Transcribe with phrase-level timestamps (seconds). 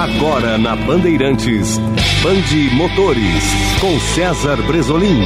[0.00, 1.76] Agora na Bandeirantes,
[2.22, 3.44] Bande Motores,
[3.78, 5.20] com César Bresolim.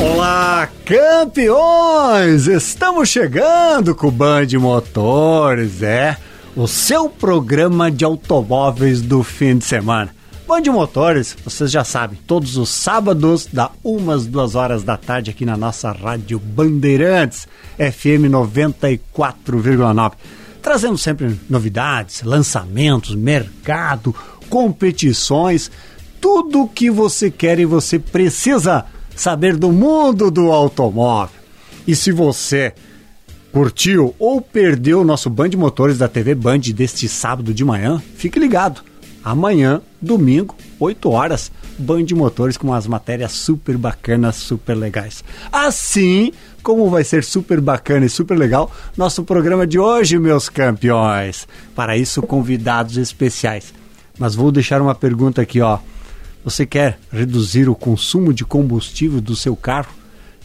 [0.00, 2.48] Olá, campeões!
[2.48, 6.16] Estamos chegando com o Band Motores, é
[6.56, 10.12] o seu programa de automóveis do fim de semana.
[10.48, 15.46] Band Motores, vocês já sabem, todos os sábados, da umas duas horas da tarde aqui
[15.46, 17.46] na nossa rádio Bandeirantes,
[17.78, 20.12] FM 94,9.
[20.64, 24.14] Trazendo sempre novidades, lançamentos, mercado,
[24.48, 25.70] competições,
[26.18, 31.38] tudo o que você quer e você precisa saber do mundo do automóvel.
[31.86, 32.72] E se você
[33.52, 38.40] curtiu ou perdeu o nosso Band Motores da TV Band deste sábado de manhã, fique
[38.40, 38.82] ligado
[39.24, 45.24] amanhã, domingo, 8 horas, Band Motores com umas matérias super bacanas, super legais.
[45.50, 46.30] Assim
[46.62, 51.48] como vai ser super bacana e super legal nosso programa de hoje, meus campeões.
[51.74, 53.72] Para isso, convidados especiais.
[54.18, 55.78] Mas vou deixar uma pergunta aqui, ó.
[56.44, 59.92] Você quer reduzir o consumo de combustível do seu carro?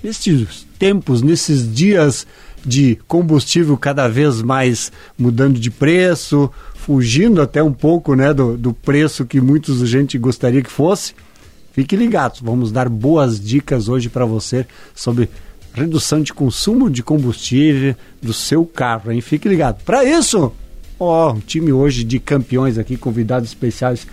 [0.02, 2.26] Nestes tempos, nesses dias
[2.66, 8.74] de combustível cada vez mais mudando de preço, fugindo até um pouco né, do, do
[8.74, 11.14] preço que muitos gente gostaria que fosse,
[11.74, 12.40] fique ligado.
[12.42, 15.30] Vamos dar boas dicas hoje para você sobre
[15.74, 19.12] redução de consumo de combustível do seu carro.
[19.12, 19.22] Hein?
[19.22, 19.84] Fique ligado.
[19.84, 20.52] Para isso,
[21.00, 24.08] ó, um time hoje de campeões aqui, convidados especiais.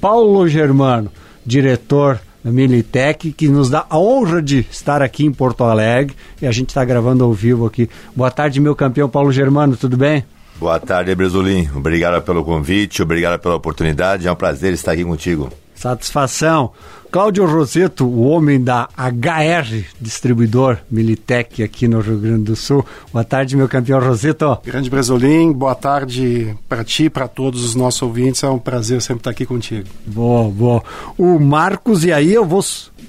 [0.00, 1.10] Paulo Germano,
[1.44, 6.52] diretor Militec, que nos dá a honra de estar aqui em Porto Alegre e a
[6.52, 7.88] gente está gravando ao vivo aqui.
[8.14, 10.24] Boa tarde, meu campeão Paulo Germano, tudo bem?
[10.58, 11.68] Boa tarde, Bresolim.
[11.74, 14.26] Obrigado pelo convite, obrigado pela oportunidade.
[14.26, 15.50] É um prazer estar aqui contigo.
[15.78, 16.72] Satisfação.
[17.08, 22.84] Cláudio Roseto, o homem da HR Distribuidor Militec aqui no Rio Grande do Sul.
[23.12, 24.58] Boa tarde, meu campeão Roseto.
[24.64, 28.42] Grande Bresolim, boa tarde para ti e para todos os nossos ouvintes.
[28.42, 29.86] É um prazer sempre estar aqui contigo.
[30.04, 30.82] Boa, boa.
[31.16, 32.64] O Marcos, e aí eu vou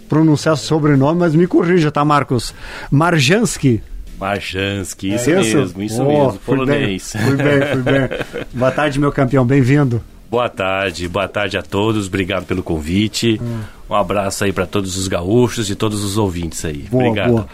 [0.07, 2.53] pronunciar o sobrenome, mas me corrija, tá, Marcos?
[2.91, 3.81] Marjansky.
[4.19, 7.13] Marjansky, isso, é isso mesmo, isso oh, mesmo, polonês.
[7.13, 8.45] Fui bem, fui bem, fui bem.
[8.53, 10.03] Boa tarde, meu campeão, bem-vindo.
[10.29, 13.39] Boa tarde, boa tarde a todos, obrigado pelo convite.
[13.41, 13.61] Hum.
[13.89, 16.85] Um abraço aí para todos os gaúchos e todos os ouvintes aí.
[16.89, 17.31] Boa, obrigado.
[17.31, 17.47] Boa.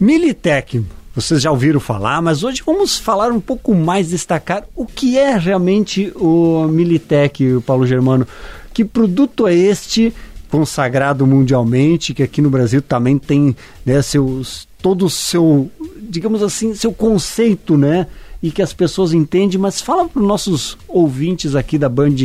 [0.00, 0.82] Militec,
[1.14, 5.36] vocês já ouviram falar, mas hoje vamos falar um pouco mais, destacar o que é
[5.36, 8.26] realmente o Militec, o Paulo Germano.
[8.72, 10.14] Que produto é este
[10.50, 13.54] consagrado mundialmente, que aqui no Brasil também tem
[13.84, 15.70] né, seus, todo o seu
[16.12, 18.06] digamos assim, seu conceito, né?
[18.42, 22.16] E que as pessoas entendem, mas fala para os nossos ouvintes aqui da Band,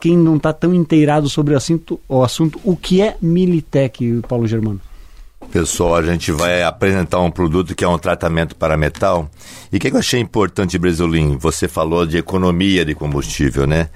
[0.00, 4.46] quem não está tão inteirado sobre o assunto, o assunto, o que é Militec, Paulo
[4.46, 4.80] Germano?
[5.52, 9.30] Pessoal, a gente vai apresentar um produto que é um tratamento para metal.
[9.72, 11.38] E o que, que eu achei importante, Bresolim?
[11.38, 13.88] Você falou de economia de combustível, né?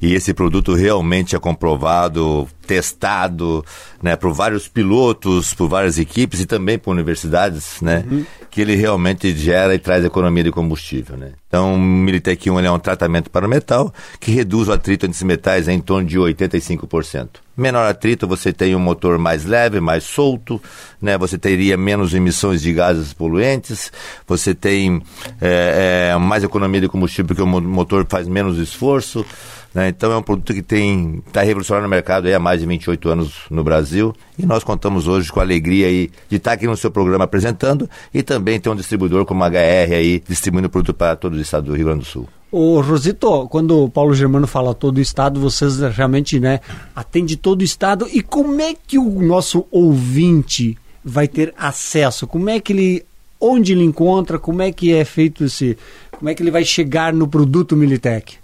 [0.00, 3.64] E esse produto realmente é comprovado, testado,
[4.02, 8.24] né, por vários pilotos, por várias equipes e também por universidades, né, uhum.
[8.50, 11.32] que ele realmente gera e traz economia de combustível, né.
[11.46, 15.22] Então, o Militec 1 é um tratamento para metal que reduz o atrito entre os
[15.22, 17.28] metais em torno de 85%.
[17.60, 20.58] Menor atrito, você tem um motor mais leve, mais solto,
[20.98, 23.92] né, você teria menos emissões de gases poluentes,
[24.26, 25.02] você tem
[25.42, 29.26] é, é, mais economia de combustível porque o motor faz menos esforço,
[29.74, 29.88] né?
[29.88, 33.34] Então é um produto que tem está revolucionando o mercado há mais de 28 anos
[33.50, 36.90] no Brasil e nós contamos hoje com a alegria aí de estar aqui no seu
[36.90, 41.14] programa apresentando e também ter um distribuidor como a HR aí distribuindo o produto para
[41.14, 42.26] todo o estado do Rio Grande do Sul.
[42.52, 46.60] O Rosito, quando o Paulo Germano fala todo o estado, vocês realmente né,
[46.96, 48.08] atende todo o estado.
[48.12, 52.26] E como é que o nosso ouvinte vai ter acesso?
[52.26, 53.04] Como é que ele.
[53.42, 54.38] Onde ele encontra?
[54.38, 55.78] Como é que é feito esse.
[56.10, 58.38] Como é que ele vai chegar no produto Militec?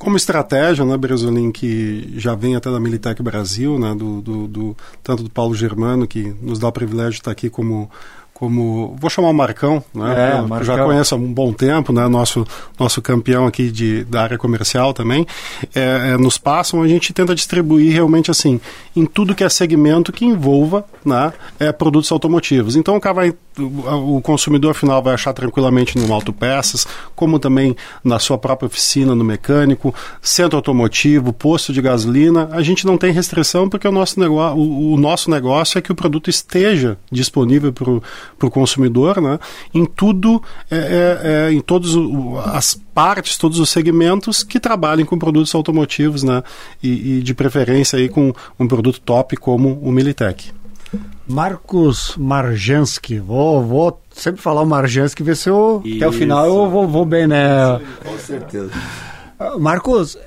[0.00, 4.76] como estratégia, né, Bresolim, que já vem até da Militec Brasil, né, do, do, do,
[5.02, 7.90] tanto do Paulo Germano, que nos dá o privilégio de estar aqui como
[8.40, 10.38] como vou chamar o Marcão, né?
[10.38, 10.64] É, Marcão.
[10.64, 12.08] já conheço há um bom tempo, né?
[12.08, 12.46] Nosso
[12.78, 15.26] nosso campeão aqui de da área comercial também,
[15.74, 18.58] é, é, nos passam a gente tenta distribuir realmente assim
[18.96, 21.34] em tudo que é segmento que envolva, né?
[21.58, 22.76] É, produtos automotivos.
[22.76, 28.18] Então o cara vai o consumidor final vai achar tranquilamente no autopeças, como também na
[28.18, 32.48] sua própria oficina, no mecânico, centro automotivo, posto de gasolina.
[32.52, 35.92] A gente não tem restrição porque o nosso, negócio, o, o nosso negócio é que
[35.92, 39.38] o produto esteja disponível para o consumidor né,
[39.72, 41.90] em tudo, é, é, é, em todas
[42.46, 46.42] as partes, todos os segmentos que trabalhem com produtos automotivos né,
[46.82, 50.59] e, e de preferência aí com um produto top como o Militech.
[51.30, 56.44] Marcos Marjansky, vou, vou sempre falar o Marjans que vê se eu, até o final
[56.44, 57.80] eu vou, vou bem, né?
[58.04, 58.72] Com certeza.
[59.38, 60.18] Ah, Marcos,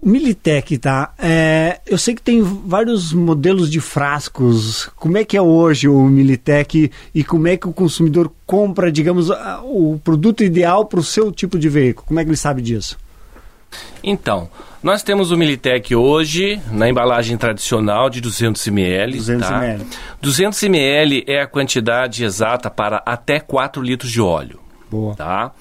[0.00, 1.12] o Militec, tá?
[1.18, 4.88] É, eu sei que tem vários modelos de frascos.
[4.96, 9.28] Como é que é hoje o Militec e como é que o consumidor compra, digamos,
[9.64, 12.06] o produto ideal para o seu tipo de veículo?
[12.06, 12.98] Como é que ele sabe disso?
[14.02, 14.48] Então,
[14.82, 19.16] nós temos o Militec hoje na embalagem tradicional de 200 ml.
[19.18, 19.56] 200 tá?
[19.58, 19.86] ml.
[20.22, 24.58] 200 ml é a quantidade exata para até 4 litros de óleo.
[24.90, 25.14] Boa.
[25.14, 25.52] Tá?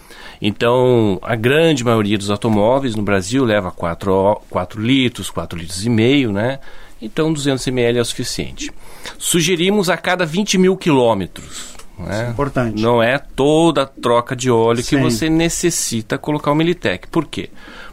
[0.42, 5.86] Então, a grande maioria dos automóveis no Brasil leva 4, ó- 4 litros, 4 litros
[5.86, 6.60] e meio, né?
[7.02, 8.72] Então, 200 ml é o suficiente.
[9.18, 11.78] Sugerimos a cada 20 mil quilômetros.
[12.00, 12.30] Né?
[12.30, 12.82] importante.
[12.82, 15.02] Não é toda a troca de óleo que Sim.
[15.02, 17.10] você necessita colocar o Militec.
[17.10, 17.50] Por quê?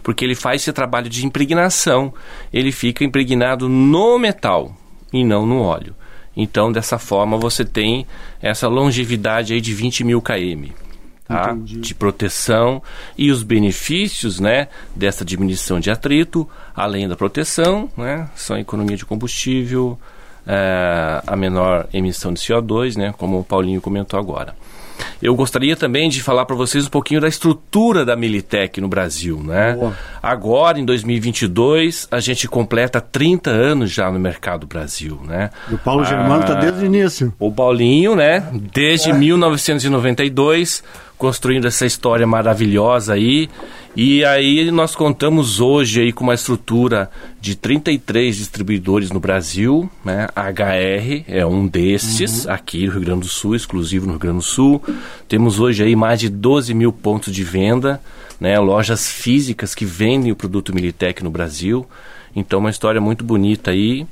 [0.07, 2.15] Porque ele faz esse trabalho de impregnação.
[2.53, 4.73] Ele fica impregnado no metal
[5.13, 5.97] e não no óleo.
[6.37, 8.07] Então, dessa forma, você tem
[8.41, 10.71] essa longevidade aí de 20 mil km.
[11.27, 11.57] Tá?
[11.59, 12.81] De proteção
[13.19, 18.97] e os benefícios né, dessa diminuição de atrito, além da proteção, né, são a economia
[18.97, 19.99] de combustível,
[20.47, 24.55] eh, a menor emissão de CO2, né, como o Paulinho comentou agora.
[25.23, 29.43] Eu gostaria também de falar para vocês um pouquinho da estrutura da Militec no Brasil,
[29.43, 29.75] né?
[29.75, 29.97] Boa.
[30.23, 35.51] Agora, em 2022, a gente completa 30 anos já no mercado Brasil, né?
[35.71, 37.33] E o Paulo Germano está desde o início.
[37.39, 38.45] O Paulinho, né?
[38.73, 40.83] Desde 1992,
[41.19, 43.49] construindo essa história maravilhosa aí.
[43.97, 47.11] E aí nós contamos hoje aí com uma estrutura
[47.41, 50.29] de 33 distribuidores no Brasil, né?
[50.37, 54.39] A HR é um destes, aqui no Rio Grande do Sul, exclusivo no Rio Grande
[54.39, 54.83] do Sul.
[55.27, 57.99] Temos hoje aí mais de 12 mil pontos de venda,
[58.39, 58.59] né?
[58.59, 61.87] Lojas físicas que vendem o produto Militec no Brasil.
[62.35, 64.07] Então uma história muito bonita aí.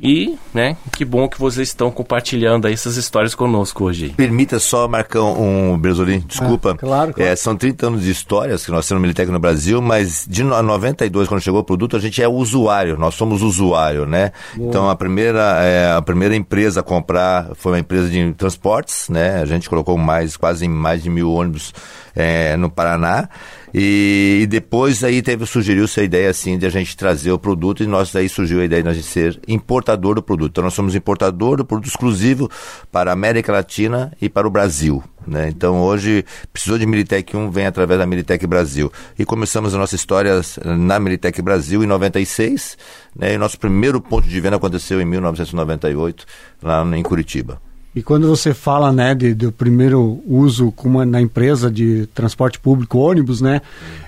[0.00, 4.10] E, né, que bom que vocês estão compartilhando aí essas histórias conosco hoje.
[4.10, 6.70] Permita só, Marcão, um Bresolim, desculpa.
[6.72, 7.30] Ah, claro, claro.
[7.32, 10.44] É, são 30 anos de histórias que nós temos no Militec no Brasil, mas de
[10.44, 14.30] no- 92, quando chegou o produto, a gente é usuário, nós somos usuário, né?
[14.56, 19.40] Então a primeira, é, a primeira empresa a comprar foi uma empresa de transportes, né?
[19.42, 21.72] A gente colocou mais, quase mais de mil ônibus
[22.14, 23.28] é, no Paraná.
[23.72, 27.82] E, e depois aí teve, sugeriu-se a ideia assim de a gente trazer o produto
[27.82, 30.50] e nós aí surgiu a ideia de a gente ser importador do produto.
[30.52, 32.50] Então nós somos importador do produto exclusivo
[32.90, 35.02] para a América Latina e para o Brasil.
[35.26, 35.48] Né?
[35.48, 38.90] Então hoje precisou de Militec 1, vem através da Militec Brasil.
[39.18, 42.78] E começamos a nossa história na Militec Brasil em 96,
[43.14, 43.34] né?
[43.34, 46.24] e nosso primeiro ponto de venda aconteceu em 1998,
[46.62, 47.60] lá em Curitiba.
[47.98, 52.96] E quando você fala, né, de, do primeiro uso uma, na empresa de transporte público,
[52.96, 53.60] ônibus, né,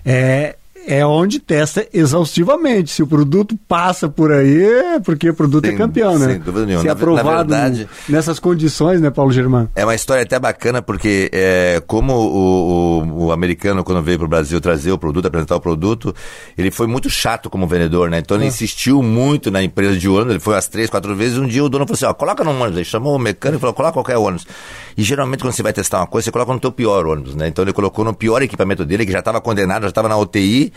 [0.04, 0.54] é,
[0.86, 2.90] é onde testa exaustivamente.
[2.90, 6.26] Se o produto passa por aí, é porque o produto Sem- é campeão, né?
[6.26, 6.82] sem dúvida nenhuma.
[6.82, 9.68] Se é ve- na aprovado verdade- nessas condições, né, Paulo Germano?
[9.74, 14.26] É uma história até bacana porque é, como o, o- o americano quando veio para
[14.26, 16.14] o Brasil trazer o produto, apresentar o produto,
[16.56, 18.18] ele foi muito chato como vendedor, né?
[18.18, 21.46] Então ele insistiu muito na empresa de ônibus, ele foi umas três, quatro vezes, um
[21.46, 23.74] dia o dono falou assim, ó, coloca no ônibus, ele chamou o mecânico e falou,
[23.74, 24.46] coloca qualquer ônibus.
[24.96, 27.48] E geralmente quando você vai testar uma coisa, você coloca no teu pior ônibus, né?
[27.48, 30.69] Então ele colocou no pior equipamento dele, que já estava condenado, já estava na UTI,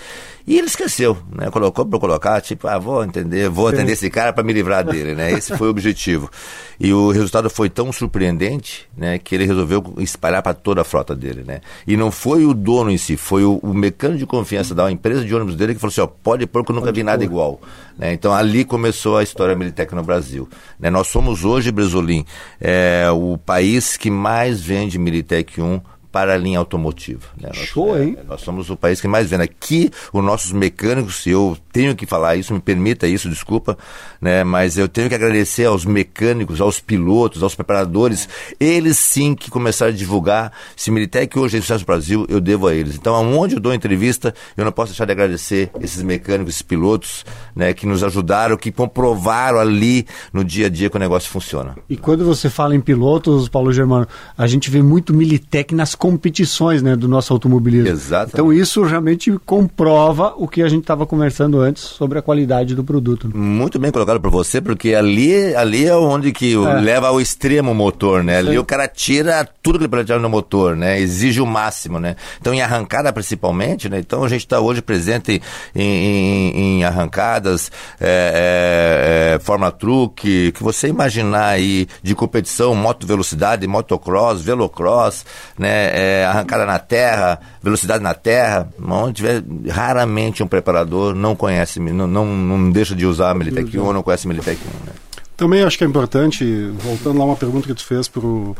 [0.46, 1.50] e ele esqueceu, né?
[1.50, 5.16] Colocou para colocar, tipo, ah, vou entender, vou atender esse cara para me livrar dele,
[5.16, 5.32] né?
[5.32, 6.30] Esse foi o objetivo.
[6.78, 11.16] E o resultado foi tão surpreendente, né, que ele resolveu espalhar para toda a frota
[11.16, 11.62] dele, né?
[11.88, 15.24] E não foi o dono em si, foi o, o mecânico de confiança da empresa
[15.24, 17.62] de ônibus dele que falou assim, ó, pode pôr que eu nunca vi nada igual.
[17.98, 18.12] Né?
[18.12, 20.50] Então ali começou a história Militec no Brasil.
[20.78, 20.90] Né?
[20.90, 22.26] Nós somos hoje, Bresolim,
[22.60, 27.26] é, o país que mais vende Militec 1 para a linha automotiva.
[27.36, 27.50] Né?
[27.54, 28.18] Nós- Show, é, hein?
[28.28, 29.42] nós somos o país que mais vende.
[29.42, 33.76] Aqui, os nossos mecânicos, e eu tenho que falar isso, me permita isso, desculpa,
[34.22, 34.44] né?
[34.44, 38.30] Mas eu tenho que agradecer aos mecânicos, aos pilotos, aos preparadores.
[38.60, 40.54] Eles sim que começaram a divulgar.
[40.76, 42.96] Se Militec hoje é sucesso no Brasil, eu devo a eles.
[42.96, 47.26] Então, aonde eu dou entrevista, eu não posso deixar de agradecer esses mecânicos, esses pilotos,
[47.56, 47.74] né?
[47.74, 51.76] Que nos ajudaram, que comprovaram ali no dia a dia que o negócio funciona.
[51.90, 56.84] E quando você fala em pilotos, Paulo Germano, a gente vê muito Militec nas competições
[56.84, 57.90] né, do nosso automobilismo.
[57.90, 58.34] Exatamente.
[58.34, 62.84] Então isso realmente comprova o que a gente estava conversando antes sobre a qualidade do
[62.84, 63.30] produto.
[63.36, 66.58] Muito bem colocado por você, porque ali, ali é onde que É.
[66.80, 68.38] leva ao extremo o motor, né?
[68.38, 71.00] Ali o cara tira tudo que ele tirar no motor, né?
[71.00, 72.16] Exige o máximo, né?
[72.40, 74.00] Então, em arrancada principalmente, né?
[74.00, 75.42] Então, a gente está hoje presente
[75.74, 82.76] em, em- em arrancadas, é, é, é, Fórmula Truque, que você imaginar aí de competição,
[82.76, 85.26] moto velocidade, motocross, velocross,
[85.58, 85.92] né?
[86.22, 91.53] É, arrancada na terra, velocidade na terra, onde tiver, raramente um preparador não conhece,
[91.94, 94.86] não, não, não deixa de usar a Militec 1 ou não conhece a Militec 1,
[94.86, 94.94] né?
[95.36, 96.46] Também acho que é importante,
[96.80, 98.56] voltando lá uma pergunta que tu fez pro,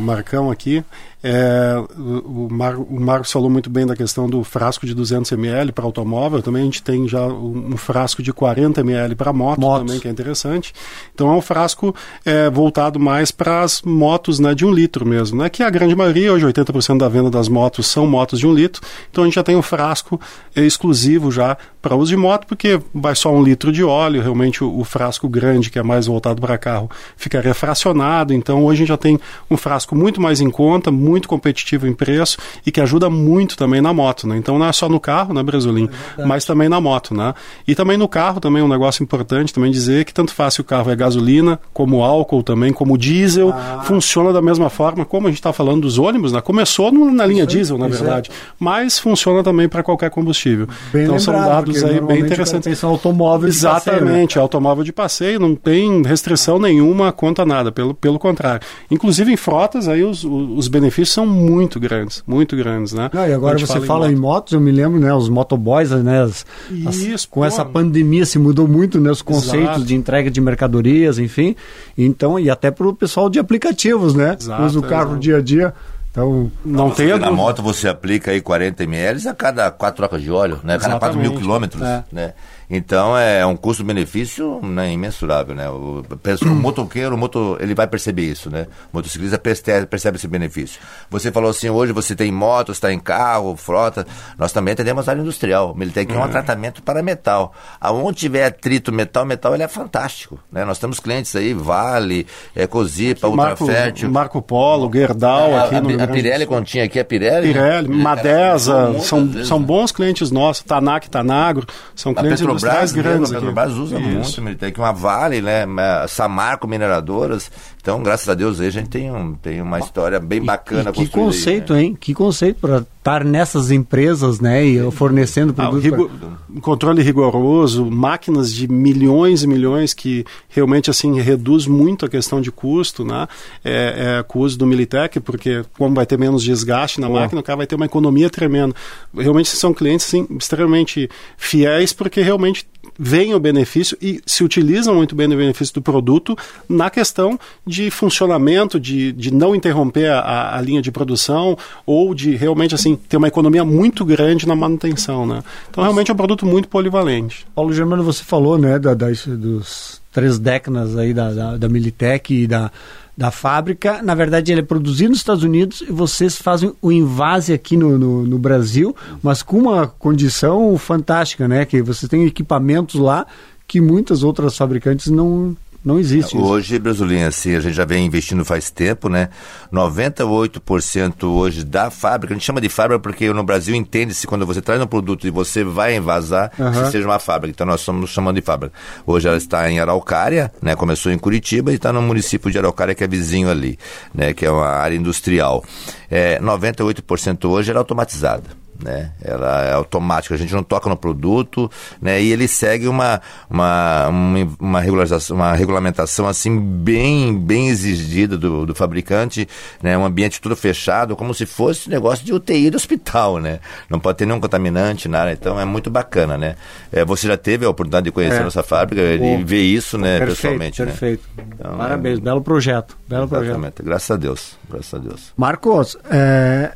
[0.00, 0.84] Marcão aqui.
[1.26, 5.72] É, o, Mar, o Marcos falou muito bem da questão do frasco de 200 ml
[5.72, 6.42] para automóvel.
[6.42, 9.86] Também a gente tem já um, frasco de 40 ml para moto Motos.
[9.86, 10.74] também, que é interessante.
[11.14, 11.94] Então é um frasco
[12.26, 15.38] é, voltado mais para as motos né, de um litro mesmo.
[15.38, 18.52] Né, que a grande maioria, hoje 80% da venda das motos são motos de um
[18.52, 18.82] litro.
[19.10, 20.20] Então a gente já tem um frasco
[20.54, 24.20] é, exclusivo já para uso de moto, porque vai só um litro de óleo.
[24.20, 28.34] Realmente o, o frasco grande, que é mais voltado para carro, ficaria fracionado.
[28.34, 29.18] Então hoje a gente já tem
[29.50, 33.56] um frasco muito mais em conta, muito muito competitivo em preço e que ajuda muito
[33.56, 34.36] também na moto, né?
[34.36, 37.32] Então não é só no carro, né, Brasolim, é mas também na moto, né?
[37.68, 40.64] E também no carro também um negócio importante também dizer que tanto faz se o
[40.64, 43.82] carro é gasolina, como álcool também, como diesel, ah.
[43.84, 46.40] funciona da mesma forma como a gente está falando dos ônibus, né?
[46.40, 48.34] Começou no, na linha diesel, na verdade, é.
[48.58, 50.66] mas funciona também para qualquer combustível.
[50.92, 52.76] Bem então são dados aí bem interessantes.
[52.76, 54.42] São automóveis Exatamente, de passeio, né?
[54.42, 58.66] automóvel de passeio, não tem restrição nenhuma quanto a nada, pelo, pelo contrário.
[58.90, 63.10] Inclusive em frotas aí os, os benefícios benefícios são muito grandes, muito grandes, né?
[63.12, 64.18] Não, e agora você fala, fala em, moto.
[64.18, 67.46] em, motos, eu me lembro, né, os motoboys, né, as, Isso, as, com pô.
[67.46, 69.84] essa pandemia se mudou muito, né, os conceitos Exato.
[69.84, 71.56] de entrega de mercadorias, enfim,
[71.98, 75.18] então, e até para o pessoal de aplicativos, né, Exato, usa o carro é.
[75.18, 75.74] dia a dia,
[76.14, 80.30] então, não tem Na moto você aplica aí 40 ml a cada quatro trocas de
[80.30, 80.78] óleo, né?
[80.78, 82.04] Cada 4 mil quilômetros, é.
[82.12, 82.34] né?
[82.70, 85.68] Então é um custo-benefício né, imensurável, né?
[85.68, 86.04] O,
[86.42, 88.66] o motoqueiro, o moto, ele vai perceber isso, né?
[88.92, 90.80] O motociclista percebe, percebe esse benefício.
[91.10, 94.06] Você falou assim, hoje você tem moto, está em carro, frota.
[94.38, 95.72] Nós também atendemos a área industrial.
[95.72, 97.52] O Militec é um tratamento para metal.
[97.80, 100.64] Aonde tiver atrito metal, metal ele é fantástico, né?
[100.64, 104.10] Nós temos clientes aí, Vale, é, Cozipa, Ultrafértil.
[104.10, 107.48] Marco Polo, Gerdau, aqui a, no a, a Pirelli, quando tinha aqui a Pirelli.
[107.48, 110.62] Pirelli, Madesa, são, são bons clientes nossos.
[110.62, 114.42] Tanac, Tanagro, são clientes Petrobras, grandes mesmo, a Petrobras usa Isso.
[114.42, 115.64] muito, tem que uma Vale, né,
[116.08, 117.50] Samarco Mineradoras.
[117.84, 120.90] Então, graças a Deus, aí a gente tem, um, tem uma história bem bacana.
[120.96, 121.84] E, e que conceito, aí, né?
[121.84, 121.98] hein?
[122.00, 125.92] Que conceito para estar nessas empresas, né, e fornecendo produtos.
[125.92, 126.18] Ah,
[126.50, 126.60] pra...
[126.62, 132.50] Controle rigoroso, máquinas de milhões e milhões que realmente assim reduz muito a questão de
[132.50, 133.28] custo, né,
[133.62, 137.42] é, é, com o uso do Militec, porque como vai ter menos desgaste na máquina,
[137.42, 138.74] o cara vai ter uma economia tremenda.
[139.14, 142.66] Realmente são clientes assim, extremamente fiéis, porque realmente
[142.98, 146.36] veem o benefício e se utilizam muito bem do benefício do produto
[146.68, 152.34] na questão de funcionamento, de, de não interromper a, a linha de produção ou de
[152.36, 155.26] realmente assim ter uma economia muito grande na manutenção.
[155.26, 155.42] Né?
[155.70, 157.46] Então realmente é um produto muito polivalente.
[157.54, 162.32] Paulo Germano, você falou né, da, das, dos três décadas aí da, da, da Militec
[162.32, 162.70] e da
[163.16, 164.02] da fábrica.
[164.02, 167.98] Na verdade, ele é produzido nos Estados Unidos e vocês fazem o invase aqui no,
[167.98, 171.64] no, no, Brasil, mas com uma condição fantástica, né?
[171.64, 173.26] Que vocês têm equipamentos lá
[173.66, 176.36] que muitas outras fabricantes não, não existe.
[176.36, 179.28] Hoje, Brasilinha, assim, a gente já vem investindo faz tempo, né?
[179.70, 184.62] 98% hoje da fábrica, a gente chama de fábrica porque no Brasil entende-se quando você
[184.62, 186.72] traz um produto e você vai envasar, uhum.
[186.72, 187.54] que seja uma fábrica.
[187.54, 188.74] Então nós estamos chamando de fábrica.
[189.06, 190.74] Hoje ela está em Araucária, né?
[190.74, 193.78] Começou em Curitiba e está no município de Araucária, que é vizinho ali,
[194.14, 194.32] né?
[194.32, 195.62] Que é uma área industrial.
[196.10, 199.12] É, 98% hoje era automatizada né?
[199.22, 202.20] Ela é automática, a gente não toca no produto, né?
[202.20, 208.66] E ele segue uma, uma, uma, uma, regularização, uma regulamentação assim bem, bem exigida do,
[208.66, 209.48] do fabricante,
[209.82, 209.96] né?
[209.96, 213.60] Um ambiente tudo fechado, como se fosse negócio de UTI do hospital, né?
[213.88, 216.56] Não pode ter nenhum contaminante, nada, então é muito bacana, né?
[216.92, 218.44] É, você já teve a oportunidade de conhecer é.
[218.44, 220.86] nossa fábrica e ver isso, né, perfeito, pessoalmente, né?
[220.86, 221.22] Perfeito.
[221.36, 221.44] Né?
[221.54, 222.20] Então, Parabéns, é...
[222.20, 223.50] belo projeto, belo Exatamente.
[223.56, 223.82] projeto.
[223.84, 225.32] Graças a Deus, graças a Deus.
[225.36, 226.72] Marcos, é,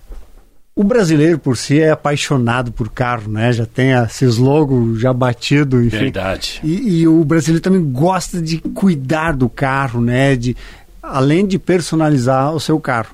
[0.78, 3.52] o brasileiro por si é apaixonado por carro, né?
[3.52, 5.99] Já tem esses logos já batido, enfim.
[5.99, 6.61] Verdade.
[6.62, 10.37] E, e, o brasileiro também gosta de cuidar do carro, né?
[10.37, 10.56] De,
[11.02, 13.08] além de personalizar o seu carro.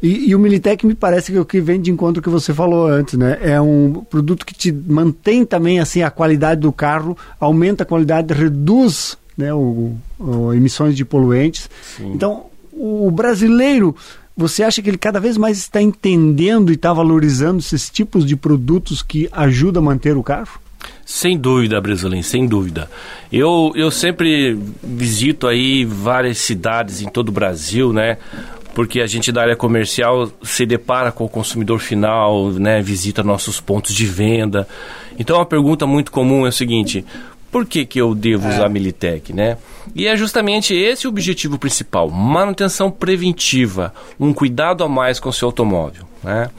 [0.00, 2.54] E, e, o Militec me parece que é o que vem de encontro que você
[2.54, 3.38] falou antes, né?
[3.42, 8.32] É um produto que te mantém também assim a qualidade do carro, aumenta a qualidade,
[8.32, 11.68] reduz né, o, o emissões de poluentes.
[11.96, 12.12] Sim.
[12.14, 13.96] Então, o brasileiro
[14.40, 18.34] você acha que ele cada vez mais está entendendo e está valorizando esses tipos de
[18.34, 20.58] produtos que ajudam a manter o carro?
[21.04, 22.90] Sem dúvida, Bresolim, sem dúvida.
[23.30, 28.16] Eu, eu sempre visito aí várias cidades em todo o Brasil, né?
[28.74, 32.80] Porque a gente da área comercial se depara com o consumidor final, né?
[32.80, 34.66] Visita nossos pontos de venda.
[35.18, 37.04] Então, uma pergunta muito comum é o seguinte:
[37.50, 39.58] por que, que eu devo usar a Militec, né?
[39.94, 45.32] E é justamente esse o objetivo principal: manutenção preventiva, um cuidado a mais com o
[45.32, 46.04] seu automóvel.
[46.22, 46.50] Né?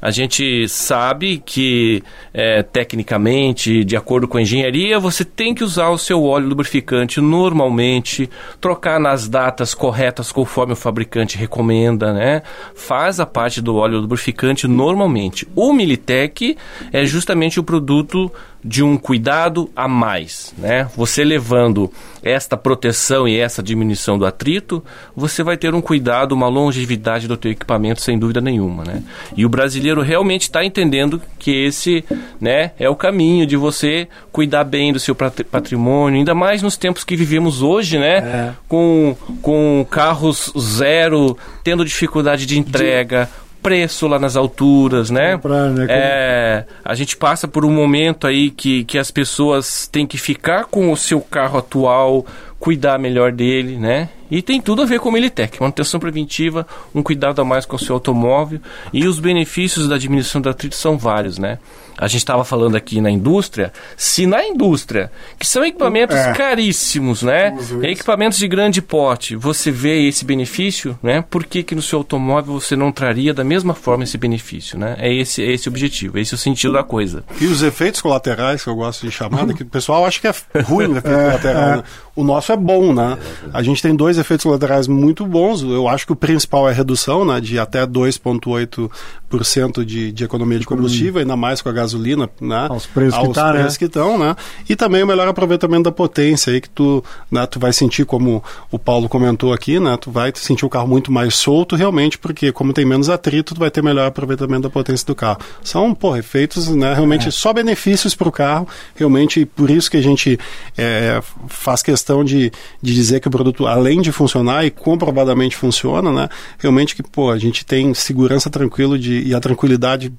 [0.00, 2.02] A gente sabe que,
[2.32, 7.20] é, tecnicamente, de acordo com a engenharia, você tem que usar o seu óleo lubrificante
[7.20, 12.42] normalmente, trocar nas datas corretas conforme o fabricante recomenda, né?
[12.74, 15.46] Faz a parte do óleo lubrificante normalmente.
[15.54, 16.56] O Militec
[16.92, 18.30] é justamente o produto
[18.62, 20.88] de um cuidado a mais, né?
[20.96, 21.90] Você levando
[22.22, 27.36] esta proteção e essa diminuição do atrito, você vai ter um cuidado, uma longevidade do
[27.36, 29.02] teu equipamento sem dúvida nenhuma, né?
[29.36, 32.04] E o brasileiro realmente está entendendo que esse,
[32.40, 37.04] né, é o caminho de você cuidar bem do seu patrimônio, ainda mais nos tempos
[37.04, 38.18] que vivemos hoje, né?
[38.18, 38.52] É.
[38.68, 43.28] Com, com carros zero, tendo dificuldade de entrega,
[43.62, 45.32] preço lá nas alturas, né?
[45.32, 45.86] Comprar, né?
[45.88, 50.64] É, a gente passa por um momento aí que, que as pessoas têm que ficar
[50.64, 52.24] com o seu carro atual,
[52.58, 54.08] cuidar melhor dele, né?
[54.30, 57.76] E tem tudo a ver com o Militec, manutenção preventiva, um cuidado a mais com
[57.76, 58.60] o seu automóvel
[58.92, 61.58] e os benefícios da diminuição do atrito são vários, né?
[61.96, 66.32] A gente estava falando aqui na indústria, se na indústria, que são equipamentos é.
[66.32, 67.56] caríssimos, né?
[67.82, 71.24] Equipamentos de grande porte, você vê esse benefício, né?
[71.28, 74.94] Por que, que no seu automóvel você não traria da mesma forma esse benefício, né?
[74.98, 77.24] É esse, é esse o objetivo, é esse o sentido da coisa.
[77.40, 79.54] E os efeitos colaterais, que eu gosto de chamar, né?
[79.54, 81.76] que o pessoal acha que é ruim o efeito é, colateral, é.
[81.78, 81.82] Né?
[82.18, 83.16] O nosso é bom, né?
[83.54, 85.62] A gente tem dois efeitos colaterais muito bons.
[85.62, 87.40] Eu acho que o principal é a redução, né?
[87.40, 92.66] De até 2,8% de, de economia de combustível, ainda mais com a gasolina, né?
[92.68, 93.78] Aos preços Aos que tá, preços né?
[93.78, 94.34] que estão, né?
[94.68, 98.42] E também o melhor aproveitamento da potência aí que tu, né, tu vai sentir, como
[98.68, 99.96] o Paulo comentou aqui, né?
[99.96, 103.60] Tu vai sentir o carro muito mais solto realmente, porque como tem menos atrito, tu
[103.60, 105.38] vai ter melhor aproveitamento da potência do carro.
[105.62, 106.94] São, pô, efeitos, né?
[106.94, 107.30] Realmente é.
[107.30, 110.36] só benefícios para o carro, realmente, por isso que a gente
[110.76, 112.50] é, faz questão de,
[112.82, 116.28] de dizer que o produto, além de funcionar e comprovadamente funciona, né?
[116.58, 120.12] Realmente que, pô, a gente tem segurança tranquilo de, e a tranquilidade,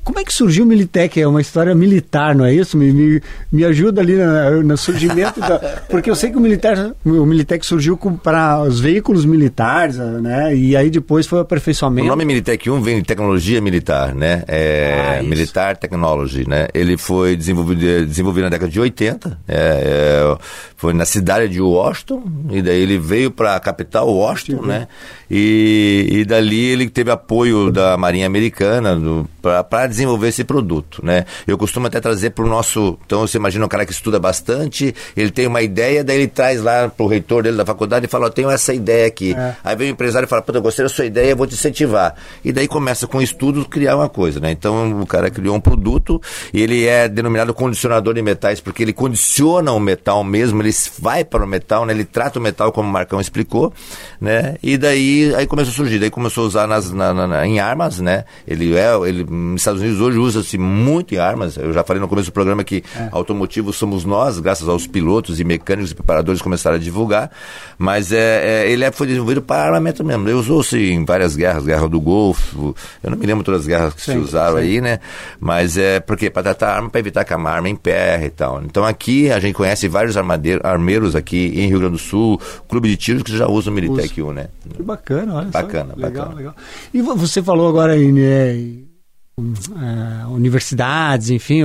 [0.03, 1.21] como é que surgiu o Militec?
[1.21, 2.77] É uma história militar, não é isso?
[2.77, 4.17] Me, me, me ajuda ali
[4.63, 5.59] no, surgimento da.
[5.89, 10.55] Porque eu sei que o, militar, o Militec surgiu para os veículos militares, né?
[10.55, 12.07] E aí depois foi o aperfeiçoamento.
[12.07, 14.43] O nome Militec 1 vem de tecnologia militar, né?
[14.49, 16.69] É, ah, Militar Technology, né?
[16.73, 20.39] Ele foi desenvolvido, desenvolvido na década de 80, é, é,
[20.77, 24.89] foi na cidade de Washington, e daí ele veio para a capital, Washington, né?
[25.31, 29.01] E, e dali ele teve apoio da Marinha Americana
[29.41, 31.25] para desenvolver esse produto, né?
[31.47, 32.99] Eu costumo até trazer para o nosso...
[33.07, 36.63] Então, você imagina um cara que estuda bastante, ele tem uma ideia, daí ele traz
[36.63, 39.35] lá para o reitor dele da faculdade e fala, eu tenho essa ideia aqui.
[39.35, 39.57] É.
[39.65, 41.55] Aí vem o empresário e fala, puta, eu gostei da sua ideia, eu vou te
[41.55, 42.15] incentivar.
[42.45, 44.51] E daí começa com estudos criar uma coisa, né?
[44.51, 46.21] Então, o cara criou um produto
[46.53, 51.45] ele é denominado condicionador de metais, porque ele condiciona o metal mesmo, ele vai para
[51.45, 51.93] o metal, né?
[51.93, 53.73] Ele trata o metal como o Marcão explicou,
[54.21, 54.57] né?
[54.63, 58.01] E daí aí começou a surgir, daí começou a usar nas, na, na, em armas,
[58.01, 58.25] né?
[58.47, 61.57] Ele é, ele nos Estados Unidos hoje usa-se muito em armas.
[61.57, 63.09] Eu já falei no começo do programa que é.
[63.13, 67.31] automotivo somos nós, graças aos pilotos e mecânicos e preparadores começaram a divulgar.
[67.79, 70.29] Mas é, é ele é, foi desenvolvido para armamento mesmo.
[70.29, 72.75] Ele usou-se em várias guerras, guerra do Golfo.
[73.03, 74.63] Eu não me lembro todas as guerras que sim, se usaram sim.
[74.63, 75.01] aí, né?
[75.39, 78.63] Mas é porque para tratar arma, para evitar que a arma emperre e tal.
[78.65, 82.97] Então aqui a gente conhece vários armeiros aqui em Rio Grande do Sul, clube de
[82.97, 84.49] tiros que já usam o Militec 1, né?
[84.75, 86.01] Que bacana, olha bacana, só.
[86.01, 86.35] Legal, bacana.
[86.35, 86.55] legal.
[86.93, 88.89] E você falou agora em, é, em
[89.39, 91.63] é, universidades, enfim.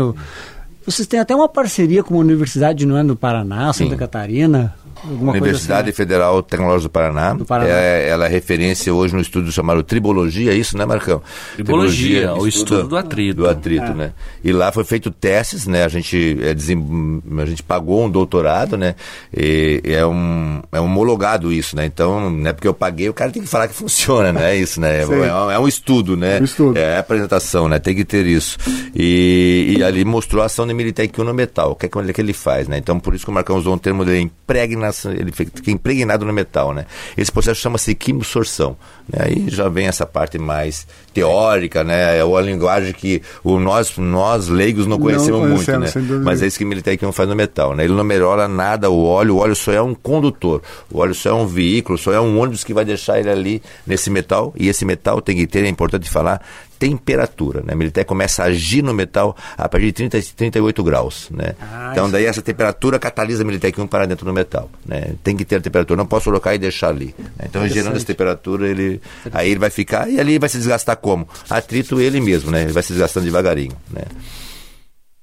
[0.86, 3.97] Vocês têm até uma parceria com a Universidade não é, do Paraná, Santa Sim.
[3.97, 4.75] Catarina.
[5.09, 7.33] Alguma Universidade assim, Federal Tecnológica do Paraná.
[7.33, 7.69] do Paraná.
[7.69, 11.21] É, ela é referência hoje no estudo chamado Tribologia, é isso, né, Marcão?
[11.55, 13.35] Tribologia, Tribologia o estudo, estudo do atrito.
[13.35, 13.93] Do atrito, é.
[13.93, 14.13] né?
[14.43, 15.83] E lá foi feito testes, né?
[15.83, 17.21] A gente, é, desem...
[17.39, 18.95] a gente pagou um doutorado, né?
[19.35, 21.85] E é, um, é homologado isso, né?
[21.85, 24.55] Então, não é porque eu paguei, o cara tem que falar que funciona, né?
[24.55, 25.01] É isso, né?
[25.01, 26.39] É, um, é um estudo, né?
[26.39, 26.77] Um estudo.
[26.77, 27.79] É apresentação, né?
[27.79, 28.57] Tem que ter isso.
[28.95, 31.71] E, e ali mostrou a ação de Militec no metal.
[31.71, 32.77] O que é que ele faz, né?
[32.77, 36.31] Então, por isso que o Marcão usou um termo de impregnação ele fica impregnado no
[36.31, 36.86] metal, né?
[37.17, 38.77] Esse processo chama-se quimiosorção.
[39.12, 39.25] Né?
[39.25, 42.17] Aí já vem essa parte mais teórica, né?
[42.17, 46.21] É a linguagem que o nós, nós leigos não conhecemos, não conhecemos muito, né?
[46.23, 47.84] Mas é isso que o Militec faz no metal, né?
[47.84, 51.29] Ele não melhora nada o óleo, o óleo só é um condutor, o óleo só
[51.29, 54.67] é um veículo, só é um ônibus que vai deixar ele ali nesse metal, e
[54.67, 56.41] esse metal tem que ter, é importante falar,
[56.79, 57.61] temperatura.
[57.61, 57.73] Né?
[57.73, 61.29] A Militec começa a agir no metal a partir de 30, 38 graus.
[61.31, 61.55] Né?
[61.61, 64.69] Ah, então, daí essa temperatura catalisa a Militec 1 para dentro do metal.
[64.85, 65.15] Né?
[65.23, 67.15] Tem que ter a temperatura, não posso colocar e deixar ali.
[67.17, 67.45] Né?
[67.45, 71.27] Então, gerando essa temperatura, ele, aí ele vai ficar, e ali vai se desgastar como?
[71.49, 72.63] Atrito ele mesmo, né?
[72.63, 73.75] ele vai se desgastando devagarinho.
[73.91, 74.03] Né?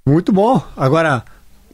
[0.07, 0.61] Muito bom.
[0.77, 1.25] Agora,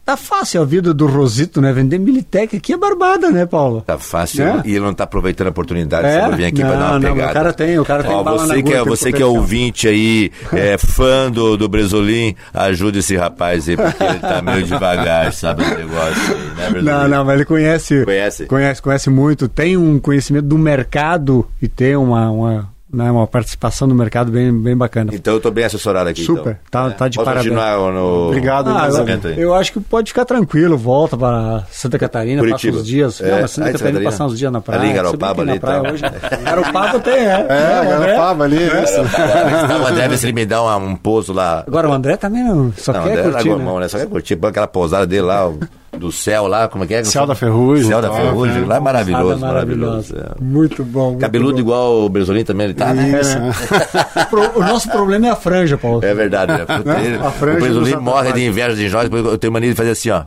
[0.09, 1.71] Tá fácil a vida do Rosito, né?
[1.71, 3.83] Vender Militec aqui é barbada, né, Paulo?
[3.83, 4.63] Tá fácil é?
[4.65, 6.31] e ele não tá aproveitando a oportunidade é?
[6.31, 7.31] de vir aqui para dar uma não, pegada.
[7.31, 10.33] O cara tem, o cara tem Ó, você que é, você que é ouvinte aí,
[10.51, 15.63] é fã do, do Bresolim, ajude esse rapaz aí, porque ele tá meio devagar, sabe
[15.63, 16.85] o negócio aí, né, Bresolim?
[16.85, 18.03] Não, não, mas ele conhece.
[18.07, 18.47] Conhece?
[18.47, 23.87] Conhece, conhece muito, tem um conhecimento do mercado e tem uma, uma né, uma participação
[23.87, 25.11] no mercado bem, bem bacana.
[25.15, 26.25] Então eu estou bem assessorado aqui.
[26.25, 26.89] Super, então.
[26.89, 26.91] tá, é.
[26.91, 27.55] tá de Posso parabéns.
[27.55, 32.41] continuar no Obrigado, ah, eu, eu, acho que pode ficar tranquilo, volta para Santa Catarina,
[32.41, 32.73] Curitiba.
[32.73, 33.21] passa uns dias.
[33.21, 33.31] É.
[33.31, 34.83] Não, mas Santa Catarina, Catarina, passar uns dias na praia.
[34.83, 35.53] Ali, Garopaba, ali.
[35.53, 35.93] Na praia então.
[35.93, 36.03] hoje.
[36.45, 37.47] Garopaba tem, é.
[37.49, 38.59] É, Garopaba ali.
[38.59, 41.65] O André, se ele me dá um, um pouso lá.
[41.67, 43.65] Agora o André também não, só não, quer André curtir, né?
[43.65, 43.89] Mão, né?
[43.89, 45.53] Só quer curtir, aquela pousada dele lá,
[45.97, 47.05] do céu lá, como é que é?
[47.05, 47.87] Céu da Ferrugem.
[47.87, 50.15] Céu da Ferrugem, lá é maravilhoso, maravilhoso.
[50.17, 50.43] É.
[50.43, 51.11] Muito bom.
[51.11, 51.61] Muito Cabeludo bom.
[51.61, 53.21] igual o Bresolim também, ele tá, né?
[54.55, 56.05] o nosso problema é a franja, Paulo.
[56.05, 56.67] É verdade, né?
[57.21, 60.11] A franja o Bresolim morre de inveja de nós, eu tenho mania de fazer assim,
[60.11, 60.23] ó.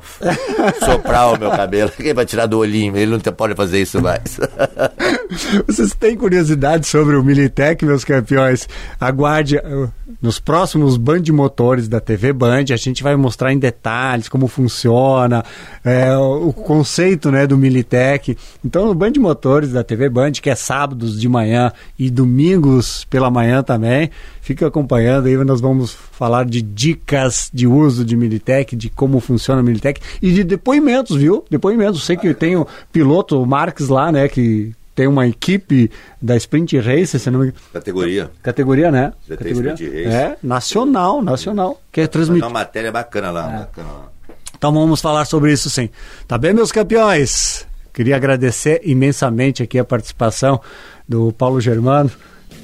[0.84, 1.92] soprar o meu cabelo.
[1.96, 2.98] Quem vai tirar do olhinho?
[2.98, 4.40] Ele não pode fazer isso mais.
[5.66, 8.68] Vocês têm curiosidade sobre o Militec, meus campeões?
[9.00, 9.90] Aguarde uh,
[10.22, 15.44] nos próximos Band Motores da TV Band, a gente vai mostrar em detalhes como funciona,
[15.86, 18.38] é, o conceito né, do Militec.
[18.64, 23.32] Então, no Band Motores da TV Band, que é sábados de manhã e domingos pela
[23.32, 24.10] manhã também,
[24.42, 29.62] fica acompanhando aí, nós vamos falar de dicas de uso de Militec, de como funciona
[29.62, 31.46] o Militec e de depoimentos, viu?
[31.50, 32.06] Depoimentos.
[32.06, 35.90] Sei que tem o piloto Marques lá, né, que tem uma equipe
[36.22, 37.52] da Sprint Race, se não me...
[37.74, 38.30] Categoria.
[38.44, 39.12] Categoria, né?
[39.28, 39.74] Já Categoria.
[39.74, 40.16] Sprint Race.
[40.16, 41.82] É, nacional, nacional.
[41.92, 42.46] Que é transmitido.
[42.46, 43.58] uma matéria bacana lá, é.
[43.62, 44.12] bacana lá.
[44.56, 45.90] Então vamos falar sobre isso sim.
[46.28, 47.66] Tá bem, meus campeões?
[47.92, 50.62] Queria agradecer imensamente aqui a participação
[51.10, 52.12] do Paulo Germano.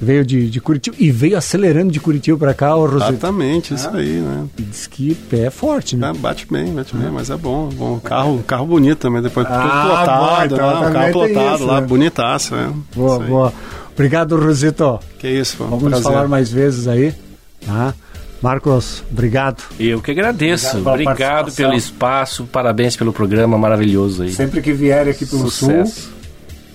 [0.00, 3.12] Veio de, de Curitiba e veio acelerando de Curitiba para cá, o Rosito.
[3.12, 4.46] Exatamente, isso ah, aí, né?
[4.56, 6.08] Diz que pé é forte, né?
[6.08, 7.68] Ah, bate bem, bate bem, mas é bom.
[7.68, 7.98] bom.
[7.98, 10.92] Carro, carro bonito também, depois ah, tudo plotado, boa, então, né?
[10.92, 11.86] carro plotado isso, lá, né?
[11.86, 12.72] bonitaço, né?
[12.94, 13.52] Boa, boa.
[13.92, 15.00] Obrigado, Rosito.
[15.18, 16.04] Que isso, pô, Vamos prazer.
[16.04, 17.12] falar mais vezes aí,
[17.66, 17.92] tá?
[18.40, 19.64] Marcos, obrigado.
[19.80, 20.78] Eu que agradeço.
[20.78, 24.30] Obrigado, obrigado pelo espaço, parabéns pelo programa maravilhoso aí.
[24.30, 26.02] Sempre que vier aqui pelo Sucesso.
[26.02, 26.12] Sul,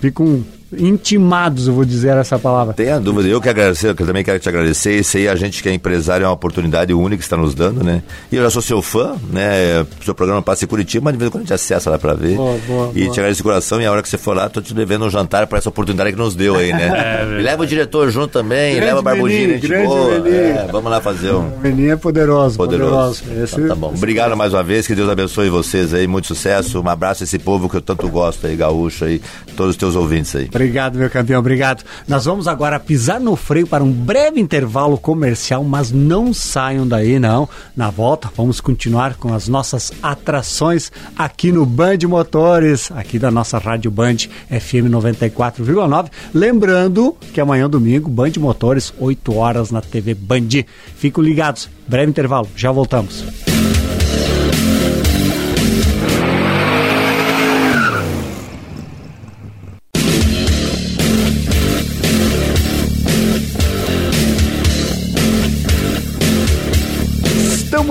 [0.01, 0.43] fica um
[0.77, 2.73] intimados, eu vou dizer essa palavra.
[2.73, 4.99] Tenha dúvida, eu que agradecer, eu também quero te agradecer.
[4.99, 7.83] Isso aí, a gente que é empresário, é uma oportunidade única que está nos dando,
[7.83, 8.03] né?
[8.31, 9.85] E eu já sou seu fã, né?
[10.03, 12.13] Seu programa passa em Curitiba, mas de vez em quando a gente acessa lá para
[12.13, 12.35] ver.
[12.35, 13.13] Boa, boa, e boa.
[13.13, 13.81] te agradeço de coração.
[13.81, 16.11] E a hora que você for lá, tô te devendo um jantar para essa oportunidade
[16.11, 16.91] que nos deu aí, né?
[17.03, 20.13] É, e leva o diretor junto também, grande leva a Barbudinha, gente boa.
[20.27, 21.49] É, vamos lá fazer um.
[21.49, 23.23] O Meninho é poderoso, poderoso.
[23.23, 23.43] poderoso.
[23.43, 23.93] Esse, então, tá bom.
[23.95, 26.79] Obrigado mais uma vez, que Deus abençoe vocês aí, muito sucesso.
[26.81, 29.21] Um abraço a esse povo que eu tanto gosto aí, gaúcho aí,
[29.55, 30.45] todos os teus ouvintes aí.
[30.45, 30.62] Obrigado.
[30.63, 31.83] Obrigado, meu campeão, obrigado.
[32.07, 37.19] Nós vamos agora pisar no freio para um breve intervalo comercial, mas não saiam daí,
[37.19, 37.49] não.
[37.75, 43.57] Na volta, vamos continuar com as nossas atrações aqui no Band Motores, aqui da nossa
[43.57, 44.15] Rádio Band
[44.49, 46.09] FM 94,9.
[46.33, 50.63] Lembrando que amanhã, domingo, Band Motores, 8 horas na TV Band.
[50.95, 53.52] Fiquem ligados, breve intervalo, já voltamos.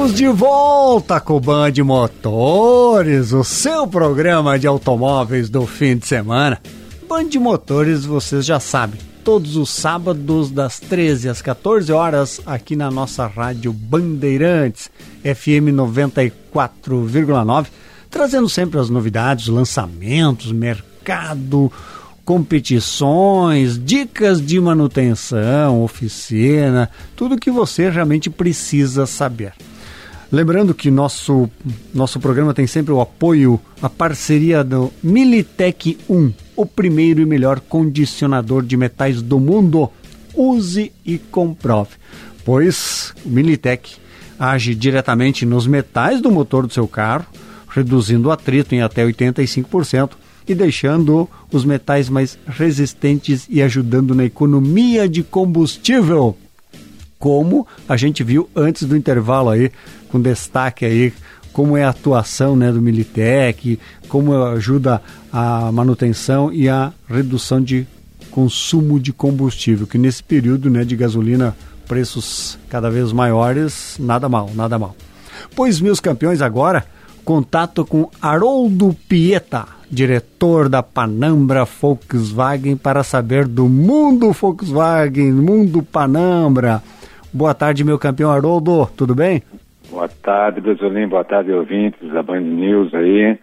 [0.03, 6.09] Estamos de volta com o Band Motores, o seu programa de automóveis do fim de
[6.09, 6.61] semana.
[7.09, 12.91] Band Motores, vocês já sabem, todos os sábados das 13 às 14 horas aqui na
[12.91, 14.91] nossa rádio Bandeirantes,
[15.23, 17.69] FM 94,9,
[18.11, 21.71] trazendo sempre as novidades, lançamentos, mercado,
[22.25, 29.53] competições, dicas de manutenção, oficina, tudo que você realmente precisa saber.
[30.33, 31.51] Lembrando que nosso,
[31.93, 37.61] nosso programa tem sempre o apoio, a parceria do Militech 1, o primeiro e melhor
[37.61, 39.91] condicionador de metais do mundo.
[40.35, 41.91] Use e comprove,
[42.47, 43.97] pois o Militech
[44.39, 47.27] age diretamente nos metais do motor do seu carro,
[47.69, 50.13] reduzindo o atrito em até 85%
[50.49, 56.39] e deixando os metais mais resistentes e ajudando na economia de combustível.
[57.23, 59.71] Como a gente viu antes do intervalo aí
[60.09, 61.13] com destaque aí
[61.53, 65.01] como é a atuação né, do Militec, como ajuda
[65.33, 67.87] a manutenção e a redução de
[68.29, 71.57] consumo de combustível, que nesse período né, de gasolina,
[71.87, 74.97] preços cada vez maiores, nada mal, nada mal.
[75.55, 76.85] Pois, meus campeões, agora,
[77.25, 86.83] contato com Haroldo Pieta, diretor da Panambra Volkswagen, para saber do mundo Volkswagen, mundo Panambra.
[87.35, 89.43] Boa tarde, meu campeão Haroldo, tudo bem?
[89.91, 93.39] Boa tarde, Brasolim, boa tarde, ouvintes da Band News aí.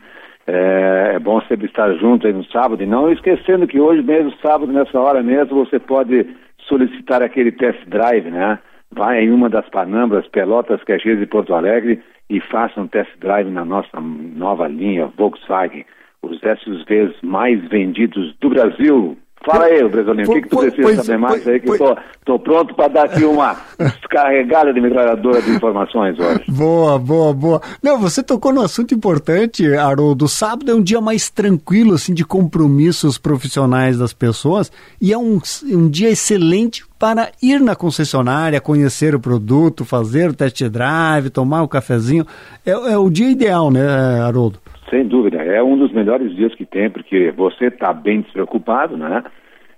[0.45, 4.31] É, é, bom sempre estar junto aí no sábado e não esquecendo que hoje mesmo,
[4.43, 6.23] sábado, nessa hora mesmo, você pode
[6.67, 8.59] solicitar aquele test drive, né?
[8.91, 11.99] Vai em uma das Panambras, Pelotas, Caxias e Porto Alegre
[12.29, 15.83] e faça um test drive na nossa nova linha Volkswagen,
[16.21, 19.17] os SUVs mais vendidos do Brasil.
[19.45, 21.59] Fala aí, Bresolinho, o que, que tu precisa pois, saber mais pois, aí?
[21.61, 26.43] Que eu tô, tô, pronto para dar aqui uma descarregada de metralhadora de informações hoje.
[26.51, 27.61] Boa, boa, boa.
[27.81, 30.27] Não, você tocou no assunto importante, Haroldo.
[30.27, 34.71] Sábado é um dia mais tranquilo, assim, de compromissos profissionais das pessoas
[35.01, 35.39] e é um,
[35.71, 41.61] um dia excelente para ir na concessionária, conhecer o produto, fazer o test drive, tomar
[41.61, 42.27] o um cafezinho.
[42.65, 43.87] É, é o dia ideal, né,
[44.21, 44.59] Haroldo?
[44.89, 49.23] Sem dúvida, é um dos melhores dias que tem, porque você está bem despreocupado, né?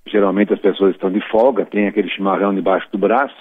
[0.06, 3.36] Geralmente as pessoas estão de folga, tem aquele chimarrão debaixo do braço,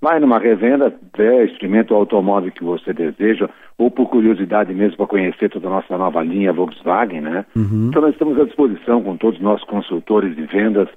[0.00, 5.06] vai numa revenda, vê, experimenta o automóvel que você deseja, ou por curiosidade mesmo para
[5.06, 7.46] conhecer toda a nossa nova linha Volkswagen, né?
[7.56, 7.88] Uhum.
[7.88, 10.88] Então nós estamos à disposição com todos os nossos consultores de vendas,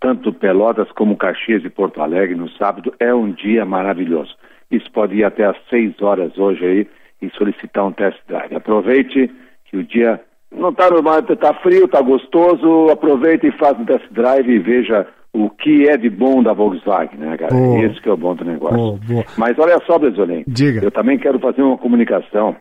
[0.00, 4.34] tanto Pelotas como Caxias e Porto Alegre no sábado, é um dia maravilhoso.
[4.70, 6.86] Isso pode ir até às 6 horas hoje aí
[7.22, 8.54] e solicitar um test drive.
[8.54, 9.30] Aproveite
[9.70, 14.04] que o dia não está normal, está frio, está gostoso, aproveita e faz um test
[14.10, 17.54] drive e veja o que é de bom da Volkswagen, né, cara?
[17.54, 17.84] Boa.
[17.84, 18.76] Esse que é o bom do negócio.
[18.76, 19.24] Boa, boa.
[19.36, 20.44] Mas olha só, Bresolim,
[20.82, 22.56] eu também quero fazer uma comunicação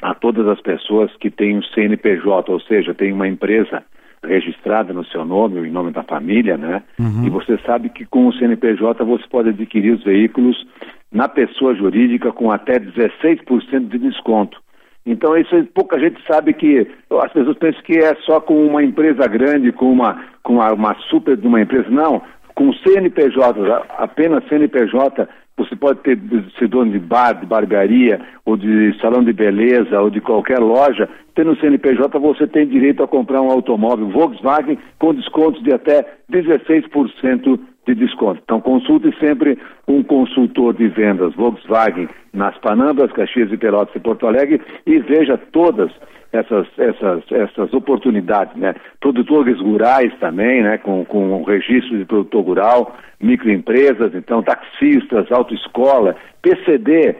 [0.00, 3.82] a todas as pessoas que têm o CNPJ, ou seja, tem uma empresa
[4.24, 6.82] registrada no seu nome, ou em nome da família, né?
[6.98, 7.26] Uhum.
[7.26, 10.56] E você sabe que com o CNPJ você pode adquirir os veículos
[11.12, 14.60] na pessoa jurídica com até 16% de desconto.
[15.10, 16.86] Então isso pouca gente sabe que
[17.22, 20.94] as pessoas pensam que é só com uma empresa grande, com uma, com uma, uma
[21.08, 21.88] super de uma empresa.
[21.88, 22.20] Não,
[22.54, 26.18] com CNPJ, apenas CNPJ, você pode ter
[26.58, 31.08] ser dono de bar, de barbearia, ou de salão de beleza, ou de qualquer loja.
[31.34, 37.58] Tendo CNPJ, você tem direito a comprar um automóvel Volkswagen com descontos de até 16%
[37.94, 38.40] de desconto.
[38.44, 44.26] Então consulte sempre um consultor de vendas Volkswagen nas Panambas, Caxias e Pelotas e Porto
[44.26, 45.90] Alegre e veja todas
[46.32, 48.74] essas, essas, essas oportunidades, né?
[49.00, 50.76] Produtores rurais também, né?
[50.78, 57.16] Com, com registro de produtor rural, microempresas, então taxistas, autoescola, PCD,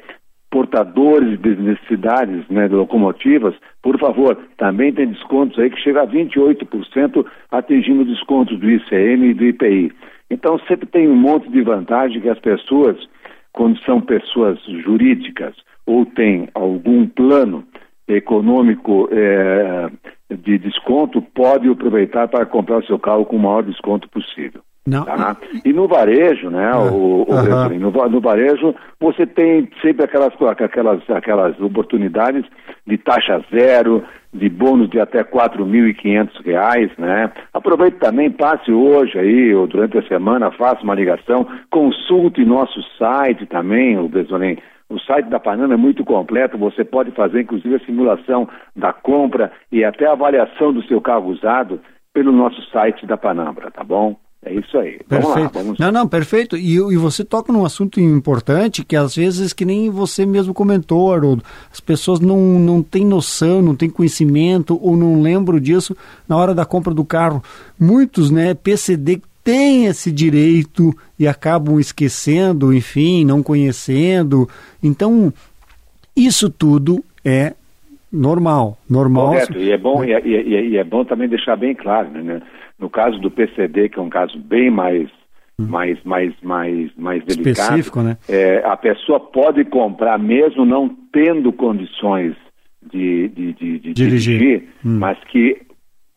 [0.51, 6.07] portadores de necessidades né, de locomotivas, por favor, também tem descontos aí que chega a
[6.07, 9.93] 28%, atingindo descontos do ICM e do IPI.
[10.31, 12.97] Então sempre tem um monte de vantagem que as pessoas,
[13.53, 15.55] quando são pessoas jurídicas
[15.87, 17.65] ou têm algum plano
[18.07, 19.91] econômico é,
[20.35, 24.63] de desconto, pode aproveitar para comprar o seu carro com o maior desconto possível.
[24.87, 25.05] Não.
[25.05, 25.37] Tá?
[25.65, 27.69] E no varejo, né, Ah, o, o aham.
[27.79, 32.45] no, no varejo, você tem sempre aquelas, aquelas, aquelas oportunidades
[32.87, 37.31] de taxa zero, de bônus de até 4.500 reais, né?
[37.53, 43.47] Aproveite também, passe hoje aí, ou durante a semana, faça uma ligação, consulte nosso site
[43.47, 44.57] também, o Besolim.
[44.91, 49.53] O site da Panama é muito completo, você pode fazer inclusive a simulação da compra
[49.71, 51.79] e até a avaliação do seu carro usado
[52.15, 54.17] pelo nosso site da Panambra, tá bom?
[54.45, 55.01] É isso aí.
[55.09, 55.53] Vamos lá, Perfeito.
[55.65, 56.57] vamos Não, não, perfeito.
[56.57, 61.13] E, e você toca num assunto importante que às vezes, que nem você mesmo comentou,
[61.13, 65.97] Haroldo, as pessoas não, não têm noção, não têm conhecimento ou não lembram disso
[66.29, 67.43] na hora da compra do carro.
[67.79, 74.49] Muitos, né, PCD têm esse direito e acabam esquecendo, enfim, não conhecendo.
[74.81, 75.33] Então,
[76.15, 77.55] isso tudo é
[78.13, 78.79] normal.
[78.89, 79.29] Normal.
[79.29, 82.09] Correto, e é bom, e é, e é- e é bom também deixar bem claro,
[82.11, 82.41] né?
[82.79, 85.09] No caso do PCD, que é um caso bem mais,
[85.59, 88.17] mais, mais, mais, mais delicado, Específico, né?
[88.29, 92.35] é, a pessoa pode comprar mesmo não tendo condições
[92.93, 94.39] de, de, de, de Dirigir.
[94.39, 94.99] dirigir, Hum.
[95.01, 95.61] mas que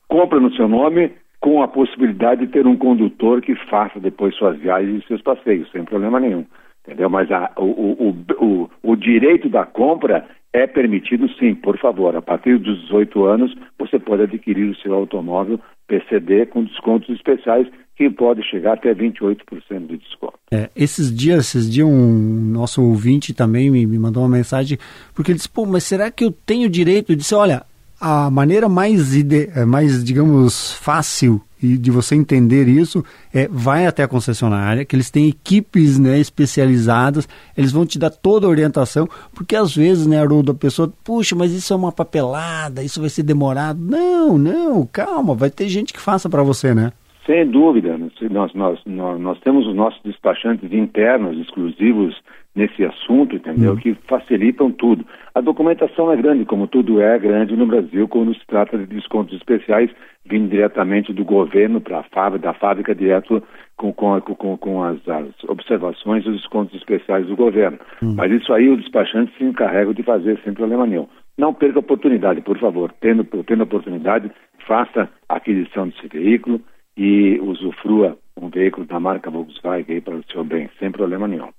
[0.08, 4.58] compra no seu nome com a possibilidade de ter um condutor que faça depois suas
[4.60, 6.46] viagens e seus passeios, sem problema nenhum.
[6.86, 7.10] Entendeu?
[7.10, 12.16] Mas a- o, o, o, o, o direito da compra é permitido sim, por favor.
[12.16, 17.68] A partir dos 18 anos, você pode adquirir o seu automóvel PCD com descontos especiais
[17.96, 20.34] que pode chegar até 28% de desconto.
[20.52, 24.78] É, esses dias, esses dias um nosso ouvinte também me, me mandou uma mensagem,
[25.14, 27.12] porque ele disse, pô, mas será que eu tenho direito?
[27.12, 27.64] Eu disse, olha,
[28.00, 34.04] a maneira mais, ide mais digamos, fácil e de você entender isso é vai até
[34.04, 39.08] a concessionária, que eles têm equipes né, especializadas, eles vão te dar toda a orientação,
[39.34, 43.10] porque às vezes, né, Haroldo, a pessoa, puxa, mas isso é uma papelada, isso vai
[43.10, 43.80] ser demorado.
[43.80, 46.92] Não, não, calma, vai ter gente que faça para você, né?
[47.26, 47.98] Sem dúvida,
[48.32, 52.20] nós, nós, nós, nós temos os nossos despachantes internos exclusivos
[52.56, 53.76] nesse assunto, entendeu?
[53.78, 55.06] Que facilitam tudo.
[55.34, 59.36] A documentação é grande, como tudo é grande no Brasil, quando se trata de descontos
[59.36, 59.90] especiais
[60.26, 63.42] vindo diretamente do governo para a fábrica, da fábrica direto
[63.76, 67.80] com, com, com, com as, as observações e os descontos especiais do governo.
[68.16, 71.08] Mas isso aí o despachante se encarrega de fazer sem problema nenhum.
[71.38, 72.94] Não perca a oportunidade, por favor.
[73.00, 74.30] Tendo, tendo a oportunidade,
[74.68, 76.62] faça a aquisição desse veículo
[76.96, 81.50] e usufrua um veículo da marca Volkswagen aí para o seu bem, sem problema nenhum.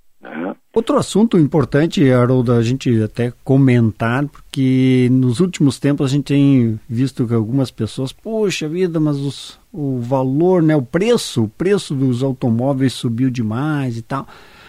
[0.74, 6.80] Outro assunto importante, Haroldo, a gente até comentar, porque nos últimos tempos a gente tem
[6.88, 11.94] visto que algumas pessoas, poxa vida, mas os, o valor, né, o preço, o preço
[11.94, 14.26] dos automóveis subiu demais e tal.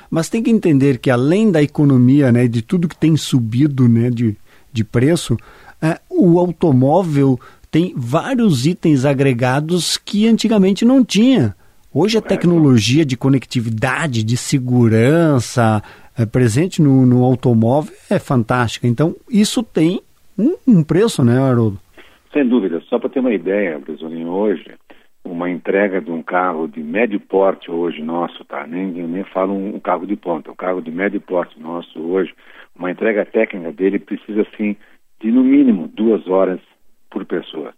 [0.09, 4.09] Mas tem que entender que além da economia, né, de tudo que tem subido, né,
[4.09, 4.35] de,
[4.73, 5.37] de preço,
[5.81, 7.39] é, o automóvel
[7.71, 11.55] tem vários itens agregados que antigamente não tinha.
[11.95, 15.79] Hoje a tecnologia de conectividade, de segurança
[16.17, 18.88] é, presente no, no automóvel é fantástica.
[18.88, 20.01] Então, isso tem
[20.36, 21.77] um, um preço, né, Haroldo?
[22.32, 22.82] Sem dúvida.
[22.89, 24.73] Só para ter uma ideia, Bresolinho, hoje,
[25.23, 28.65] uma entrega de um carro de médio porte hoje nosso, tá?
[28.65, 31.99] Nem, eu nem falo um, um carro de ponta, um carro de médio porte nosso
[31.99, 32.34] hoje,
[32.75, 34.75] uma entrega técnica dele precisa, assim,
[35.21, 36.60] de no mínimo duas horas
[37.12, 37.71] por pessoa.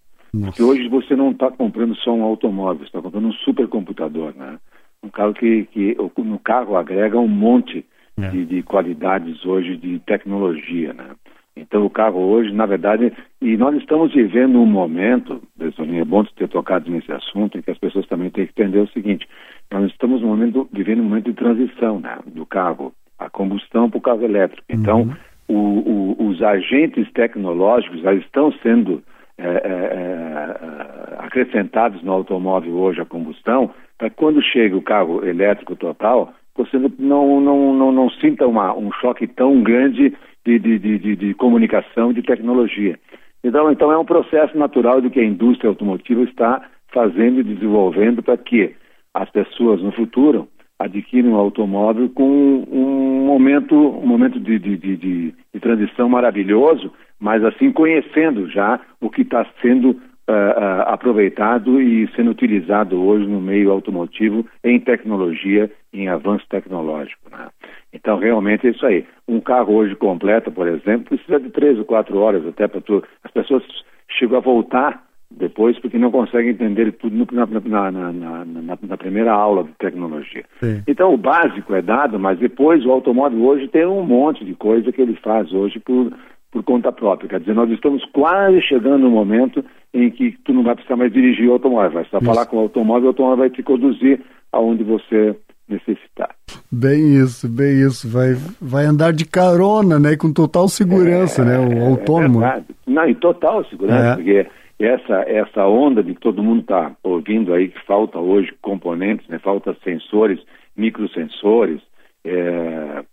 [0.43, 4.57] Porque hoje você não está comprando só um automóvel, você está comprando um supercomputador, né?
[5.03, 7.85] Um carro que, que no carro agrega um monte
[8.17, 8.29] É.
[8.29, 11.15] de, de qualidades hoje de tecnologia, né?
[11.53, 16.47] Então o carro hoje, na verdade, e nós estamos vivendo um momento, é bom ter
[16.47, 19.27] tocado nesse assunto, em que as pessoas também têm que entender o seguinte,
[19.69, 22.17] nós estamos um momento, vivendo um momento de transição, né?
[22.25, 24.63] Do carro, a combustão para o carro elétrico.
[24.69, 25.13] Então,
[25.47, 29.03] o, o, os agentes tecnológicos já estão sendo
[29.37, 36.33] é, é, acrescentados no automóvel hoje a combustão, para quando chega o carro elétrico total,
[36.55, 40.13] você não, não, não, não sinta uma, um choque tão grande
[40.45, 42.97] de, de, de, de comunicação de tecnologia.
[43.43, 46.61] Então, então é um processo natural do que a indústria automotiva está
[46.93, 48.73] fazendo e desenvolvendo para que
[49.13, 50.47] as pessoas no futuro
[50.79, 57.43] adquiram um automóvel com um momento, um momento de, de, de, de transição maravilhoso, mas
[57.43, 63.41] assim conhecendo já o que está sendo uh, uh, aproveitado e sendo utilizado hoje no
[63.41, 67.29] meio automotivo em tecnologia, em avanço tecnológico.
[67.31, 67.47] Né?
[67.93, 69.05] Então realmente é isso aí.
[69.27, 73.03] Um carro hoje completo, por exemplo, precisa de três ou quatro horas até para tu.
[73.23, 73.63] As pessoas
[74.09, 79.63] chegam a voltar depois porque não conseguem entender tudo na, na, na, na, primeira aula
[79.63, 80.45] de tecnologia.
[80.59, 80.83] Sim.
[80.87, 84.91] Então o básico é dado, mas depois o automóvel hoje tem um monte de coisa
[84.91, 86.13] que ele faz hoje por,
[86.55, 87.27] por conta própria.
[87.27, 89.61] Quer dizer, nós estamos quase chegando no momento
[89.93, 92.61] em que tu não vai precisar mais dirigir o automóvel, vai só falar com o
[92.61, 94.21] automóvel, o automóvel vai te conduzir
[94.53, 95.35] aonde você
[95.67, 96.33] necessitar.
[96.71, 98.09] Bem isso, bem isso.
[98.09, 100.15] Vai, vai andar de carona, né?
[100.15, 101.59] Com total segurança, é, né?
[101.59, 102.41] O é autônomo.
[102.41, 104.15] É não, em total segurança, é.
[104.15, 104.47] porque
[104.79, 109.39] essa, essa onda de que todo mundo está ouvindo aí que falta hoje componentes, né?
[109.39, 110.39] Falta sensores,
[110.77, 111.81] microsensores,
[112.23, 113.03] é,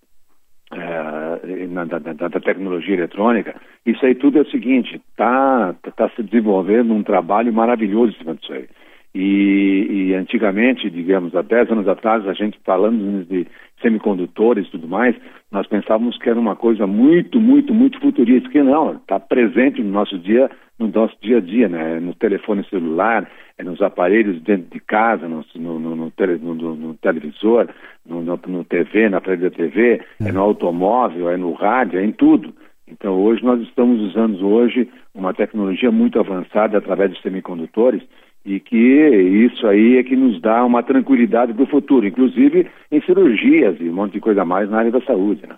[0.77, 3.55] na, da, da, da, tecnologia eletrônica,
[3.85, 8.35] isso aí tudo é o seguinte, está tá se desenvolvendo um trabalho maravilhoso em cima
[8.35, 8.68] disso aí.
[9.15, 13.47] E, e, antigamente, digamos, há 10 anos atrás, a gente falando de
[13.83, 15.15] semicondutores e tudo mais,
[15.51, 19.91] nós pensávamos que era uma coisa muito, muito, muito futurista, que não, está presente no
[19.91, 22.01] nosso dia, no nosso dia a dia, né?
[22.01, 27.69] No telefone celular, é nos aparelhos dentro de casa, no, no, no, tele, no televisor,
[28.07, 30.29] no, TV, na frente da TV, é.
[30.29, 32.55] é no automóvel, é no rádio, é em tudo.
[32.89, 38.03] Então hoje nós estamos usando hoje uma tecnologia muito avançada através de semicondutores
[38.45, 43.01] e que isso aí é que nos dá uma tranquilidade para o futuro, inclusive em
[43.03, 45.43] cirurgias e um monte de coisa mais na área da saúde.
[45.47, 45.55] Né?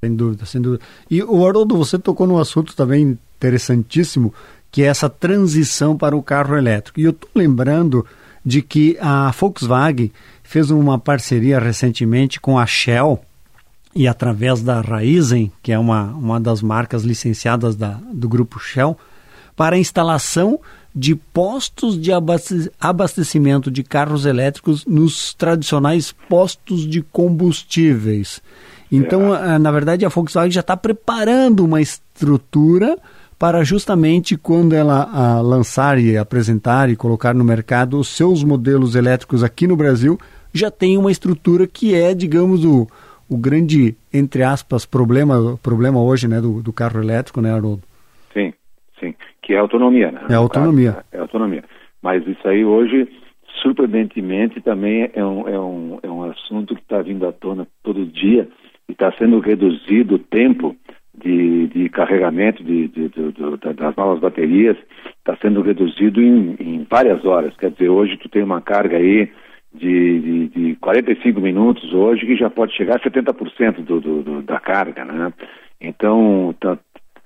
[0.00, 0.84] Sem dúvida, sem dúvida.
[1.10, 4.32] E o Haroldo, você tocou num assunto também interessantíssimo,
[4.70, 7.00] que é essa transição para o carro elétrico.
[7.00, 8.06] E eu estou lembrando
[8.44, 10.12] de que a Volkswagen
[10.44, 13.20] fez uma parceria recentemente com a Shell
[13.94, 18.96] e através da Raizen, que é uma, uma das marcas licenciadas da, do grupo Shell,
[19.56, 20.60] para a instalação
[20.98, 22.10] de postos de
[22.80, 28.42] abastecimento de carros elétricos nos tradicionais postos de combustíveis.
[28.90, 29.60] Então, é.
[29.60, 32.98] na verdade, a Volkswagen já está preparando uma estrutura
[33.38, 39.44] para justamente quando ela lançar e apresentar e colocar no mercado os seus modelos elétricos
[39.44, 40.18] aqui no Brasil,
[40.52, 42.88] já tem uma estrutura que é, digamos, o,
[43.28, 47.87] o grande, entre aspas, problema, problema hoje né, do, do carro elétrico, né, Haroldo?
[49.48, 50.12] Que é a autonomia.
[50.12, 50.20] Né?
[50.28, 50.98] É a autonomia.
[51.10, 51.64] É, é autonomia.
[52.02, 53.08] Mas isso aí hoje,
[53.62, 58.04] surpreendentemente, também é um, é um, é um assunto que está vindo à tona todo
[58.04, 58.46] dia
[58.86, 60.76] e está sendo reduzido o tempo
[61.14, 64.76] de, de carregamento de, de, de, das novas baterias,
[65.16, 67.56] está sendo reduzido em, em, várias horas.
[67.56, 69.32] Quer dizer, hoje tu tem uma carga aí
[69.72, 74.42] de, de, de 45 minutos hoje que já pode chegar a 70% do, do, do,
[74.42, 75.32] da carga, né?
[75.80, 76.76] Então, tá,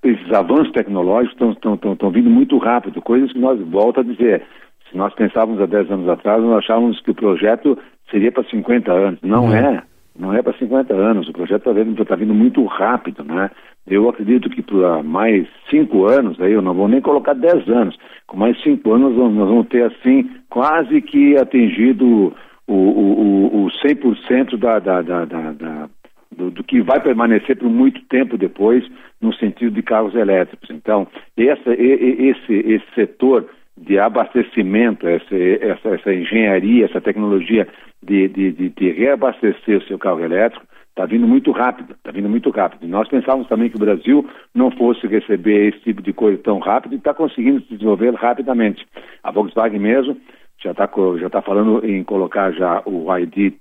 [0.02, 4.42] esses avanços tecnológicos estão vindo muito rápido, coisas que nós, volta a dizer,
[4.90, 7.78] se nós pensávamos há 10 anos atrás, nós achávamos que o projeto
[8.10, 9.20] seria para 50 anos.
[9.22, 9.54] Não uhum.
[9.54, 9.82] é,
[10.18, 13.50] não é para 50 anos, o projeto está vindo, tá vindo muito rápido, né?
[13.86, 17.96] Eu acredito que por mais 5 anos, aí eu não vou nem colocar 10 anos,
[18.26, 22.32] com mais 5 anos nós vamos ter assim, quase que atingido
[22.68, 25.88] o, o, o 100% da, da, da, da
[26.36, 28.84] do, do, que vai permanecer por muito tempo depois
[29.22, 30.68] no sentido de carros elétricos.
[30.70, 31.06] Então,
[31.36, 37.66] essa, esse, esse setor de abastecimento, essa, essa, essa engenharia, essa tecnologia
[38.02, 42.28] de, de, de, de reabastecer o seu carro elétrico está vindo muito rápido, está vindo
[42.28, 42.86] muito rápido.
[42.86, 46.92] Nós pensávamos também que o Brasil não fosse receber esse tipo de coisa tão rápido
[46.92, 48.86] e está conseguindo se desenvolver rapidamente.
[49.22, 50.18] A Volkswagen mesmo
[50.62, 53.54] já está já tá falando em colocar já o ID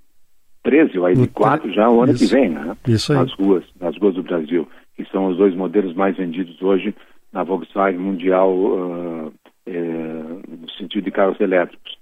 [0.63, 2.75] 13 ou ID4 já o ano isso, que vem, né?
[2.87, 3.19] Isso aí.
[3.19, 4.67] Nas ruas, nas ruas do Brasil,
[5.03, 6.93] que são os dois modelos mais vendidos hoje
[7.31, 9.33] na Volkswagen Mundial uh,
[9.65, 11.97] é, no sentido de carros elétricos.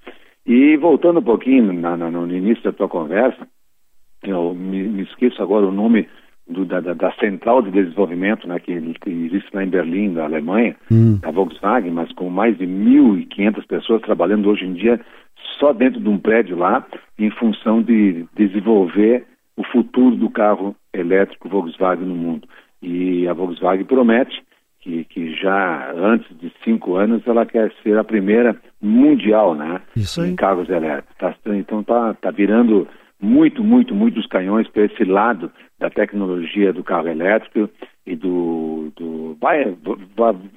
[0.46, 3.48] E voltando um pouquinho na, na, no início da tua conversa,
[4.24, 6.08] eu me, me esqueço agora o nome
[6.48, 10.76] do, da, da, Central de Desenvolvimento, né, que, que, existe lá em Berlim, na Alemanha,
[10.92, 11.20] hum.
[11.22, 15.00] da Volkswagen, mas com mais de 1.500 pessoas trabalhando hoje em dia
[15.60, 16.86] só dentro de um prédio lá,
[17.18, 19.26] em função de desenvolver
[19.56, 22.48] o futuro do carro elétrico Volkswagen no mundo.
[22.82, 24.42] E a Volkswagen promete
[24.82, 30.22] que, que já antes de cinco anos ela quer ser a primeira mundial né, Isso
[30.22, 30.32] aí.
[30.32, 31.16] em carros elétricos.
[31.18, 32.88] Tá, então está tá virando
[33.22, 37.70] muito, muito, muitos canhões para esse lado da tecnologia do carro elétrico
[38.06, 39.76] e do, do vai,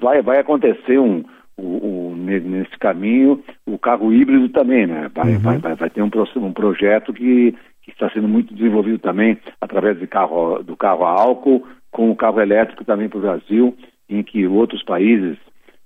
[0.01, 1.25] vai, vai acontecer um,
[1.57, 5.11] o, o, nesse caminho o carro híbrido também, né?
[5.14, 5.39] Vai, uhum.
[5.41, 9.99] vai, vai, vai, ter um, um projeto que, que, está sendo muito desenvolvido também através
[9.99, 13.76] de carro, do carro a álcool com o carro elétrico também para o Brasil,
[14.09, 15.36] em que outros países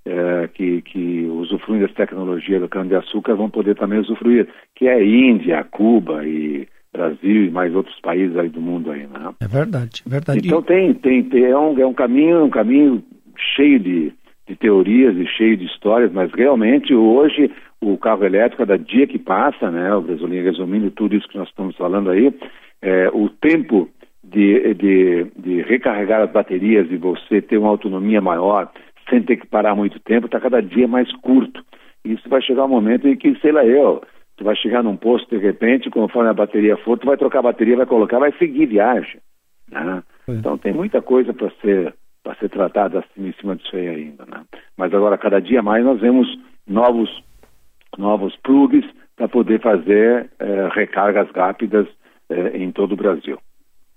[0.07, 5.62] é, que, que usufruem dessa tecnologia do cana-de-açúcar vão poder também usufruir, que é Índia,
[5.64, 9.34] Cuba e Brasil e mais outros países aí do mundo aí, né?
[9.40, 10.40] É verdade, é verdade.
[10.46, 13.02] Então tem, tem, tem é, um, é um caminho, um caminho
[13.54, 14.12] cheio de,
[14.48, 17.50] de teorias e cheio de histórias, mas realmente hoje
[17.80, 21.48] o carro elétrico, cada dia que passa, né, o Brasolinha resumindo tudo isso que nós
[21.48, 22.32] estamos falando aí,
[22.80, 23.88] é, o tempo
[24.31, 28.70] de, de, de recarregar as baterias e você ter uma autonomia maior
[29.09, 31.64] sem ter que parar muito tempo, está cada dia mais curto.
[32.05, 34.03] Isso vai chegar um momento em que, sei lá eu,
[34.37, 37.51] tu vai chegar num posto de repente, conforme a bateria for, tu vai trocar a
[37.51, 39.20] bateria, vai colocar, vai seguir viagem.
[39.70, 40.03] Né?
[40.29, 44.24] Então tem muita coisa para ser para ser tratada assim, em cima disso aí ainda.
[44.27, 44.43] Né?
[44.77, 46.27] Mas agora, cada dia mais, nós vemos
[46.66, 47.09] novos,
[47.97, 51.87] novos plugs para poder fazer eh, recargas rápidas
[52.29, 53.39] eh, em todo o Brasil.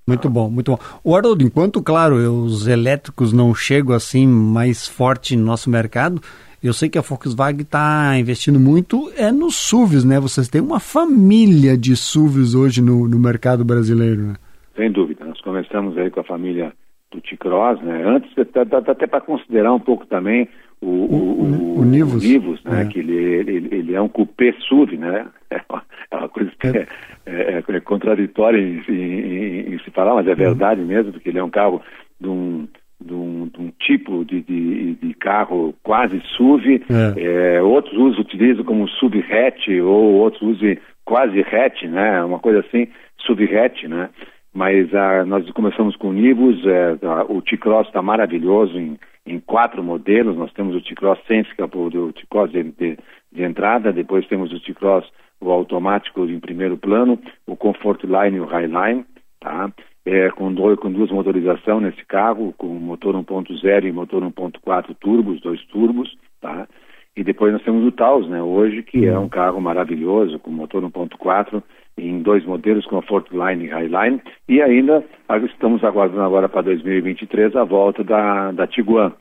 [0.10, 0.80] Muito bom, muito bom.
[1.04, 6.20] O Haroldo, enquanto, claro, os elétricos não chegam assim mais forte no nosso mercado,
[6.64, 10.20] eu sei que a Volkswagen está investindo muito é nos SUVs, né?
[10.20, 14.34] Vocês têm uma família de SUVs hoje no, no mercado brasileiro, né?
[14.76, 15.24] Sem dúvida.
[15.26, 16.74] Nós começamos aí com a família
[17.12, 18.04] do T-Cross, né?
[18.06, 20.50] Antes, dá, dá, até para considerar um pouco também
[20.82, 22.82] o, o, o, o Nivus, Nivus né?
[22.82, 22.86] É.
[22.86, 25.28] Que ele, ele, ele é um coupé SUV, né?
[25.52, 25.82] É uma,
[26.12, 26.88] é uma coisa que é,
[27.26, 31.44] é, é contraditória em, em, em, se falar, mas é verdade mesmo, porque ele é
[31.44, 31.82] um carro
[32.20, 32.68] de um,
[33.00, 36.84] de um, de um tipo de, de, de, carro quase SUV.
[36.90, 37.62] É.
[37.62, 42.24] outros usam, utilizam como sub-hatch ou outros usam quase hatch, né?
[42.24, 42.88] Uma coisa assim,
[43.18, 44.10] sub-hatch, né?
[44.54, 46.98] mas ah, nós começamos com o Nibus, é,
[47.30, 51.66] o T-Cross está maravilhoso em, em, quatro modelos, nós temos o T-Cross Sense, que é
[51.66, 52.98] o T-Cross de, de,
[53.32, 55.06] de, entrada, depois temos o T-Cross,
[55.42, 59.06] o automático em primeiro plano, o Comfort Line e o Highline,
[59.40, 59.72] tá?
[60.06, 65.42] É, com, dois, com duas motorizações nesse carro, com motor 1.0 e motor 1.4 turbos,
[65.42, 66.68] dois turbos, tá?
[67.16, 69.26] E depois nós temos o Taos, né, hoje, que é uhum.
[69.26, 71.62] um carro maravilhoso, com motor 1.4
[71.98, 72.88] em dois modelos,
[73.32, 75.04] Line e Highline, e ainda
[75.46, 79.12] estamos aguardando agora para 2023 a volta da, da Tiguan,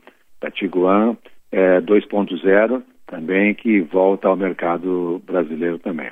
[0.41, 1.17] da Tiguan
[1.51, 6.09] é, 2.0 também, que volta ao mercado brasileiro também.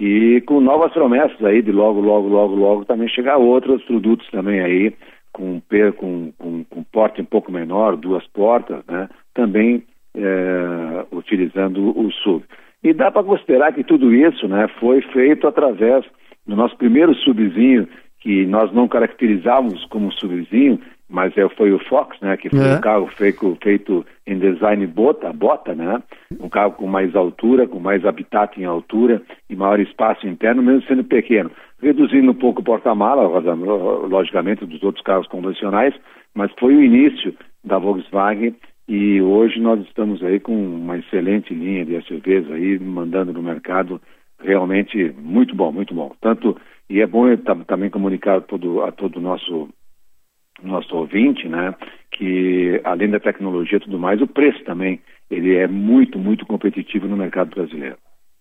[0.00, 4.60] E com novas promessas aí de logo, logo, logo, logo também chegar outros produtos também
[4.60, 4.94] aí,
[5.32, 5.60] com,
[5.96, 9.08] com, com, com porte um pouco menor, duas portas, né?
[9.34, 9.82] Também
[10.16, 12.44] é, utilizando o SUV.
[12.82, 16.04] E dá para considerar que tudo isso né, foi feito através
[16.46, 17.88] do nosso primeiro subzinho,
[18.20, 20.78] que nós não caracterizávamos como subzinho,
[21.08, 22.74] mas é, foi o Fox, né, que foi é.
[22.74, 26.02] um carro feito, feito em design bota, bota, né,
[26.38, 30.82] um carro com mais altura, com mais habitat em altura e maior espaço interno, mesmo
[30.82, 31.50] sendo pequeno,
[31.80, 33.22] reduzindo um pouco o porta-mala,
[34.06, 35.94] logicamente, dos outros carros convencionais,
[36.34, 37.34] mas foi o início
[37.64, 38.54] da Volkswagen
[38.88, 44.00] e hoje nós estamos aí com uma excelente linha de SUVs aí, mandando no mercado
[44.40, 46.12] realmente muito bom, muito bom.
[46.20, 46.56] Tanto,
[46.88, 47.24] e é bom
[47.66, 49.68] também comunicar a todo, a todo o nosso,
[50.62, 51.74] nosso ouvinte, né,
[52.10, 55.00] que além da tecnologia e tudo mais, o preço também,
[55.30, 57.96] ele é muito, muito competitivo no mercado brasileiro.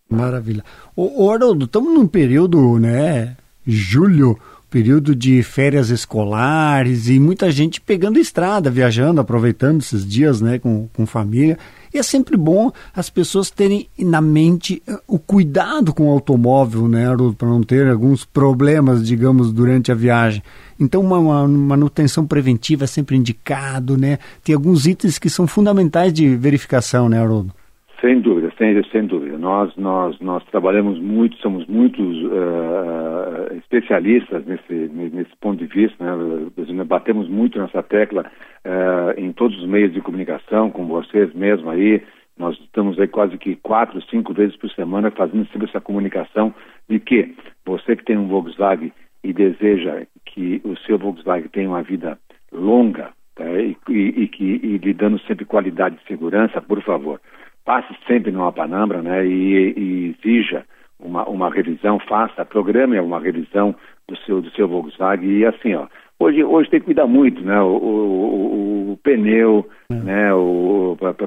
[0.09, 0.63] Maravilha.
[0.95, 4.37] Ô, Haroldo, estamos num período, né, julho,
[4.69, 10.87] período de férias escolares e muita gente pegando estrada, viajando, aproveitando esses dias né, com,
[10.89, 11.57] com família.
[11.97, 17.05] É sempre bom as pessoas terem na mente eh, o cuidado com o automóvel, né,
[17.37, 20.43] para não ter alguns problemas, digamos, durante a viagem.
[20.79, 24.19] Então, uma, uma, manutenção preventiva é sempre indicado, né?
[24.43, 27.51] Tem alguns itens que são fundamentais de verificação, né, Haroldo?
[27.99, 29.37] Sem dúvida, sem, sem dúvida.
[29.37, 36.83] Nós, nós, nós trabalhamos muito, somos muitos uh, especialistas nesse, nesse ponto de vista, né?
[36.83, 38.25] batemos muito nessa tecla
[38.65, 42.01] uh, em todos os meios de comunicação, com vocês mesmo aí.
[42.37, 46.53] Nós estamos aí quase que quatro, cinco vezes por semana fazendo sempre essa comunicação
[46.89, 47.35] de que
[47.65, 48.91] você que tem um Volkswagen
[49.23, 52.17] e deseja que o seu Volkswagen tenha uma vida
[52.51, 53.45] longa tá?
[53.59, 57.19] e, e, e, que, e lhe dando sempre qualidade de segurança, por favor
[57.67, 60.65] passe sempre numa panambra né, e, e exija
[60.97, 63.75] uma, uma revisão, faça, programe uma revisão
[64.07, 65.85] do seu, do seu Volkswagen e assim, ó.
[66.17, 67.61] Hoje, hoje tem que cuidar muito, né?
[67.61, 69.93] O, o, o pneu, é.
[69.93, 70.29] né?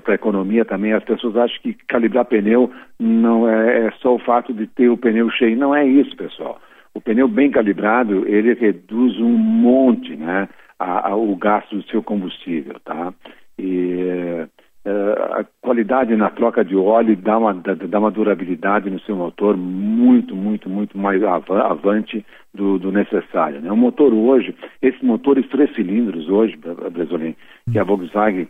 [0.02, 4.18] Para a economia também, as pessoas acham que calibrar pneu não é, é só o
[4.18, 5.56] fato de ter o pneu cheio.
[5.56, 6.58] Não é isso, pessoal.
[6.92, 10.48] O pneu bem calibrado, ele reduz um monte, né?
[10.76, 13.14] A, a, o gasto do seu combustível, tá?
[13.56, 14.48] E
[14.84, 20.34] a qualidade na troca de óleo dá uma, dá uma durabilidade no seu motor muito,
[20.34, 22.24] muito, muito mais avante
[22.54, 23.60] do, do necessário.
[23.60, 23.70] Né?
[23.70, 26.58] O motor hoje, esses motores três cilindros hoje,
[26.92, 27.36] Bresolim,
[27.70, 28.48] que a Volkswagen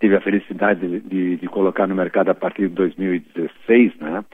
[0.00, 4.24] teve a felicidade de, de, de, colocar no mercado a partir de 2016, né?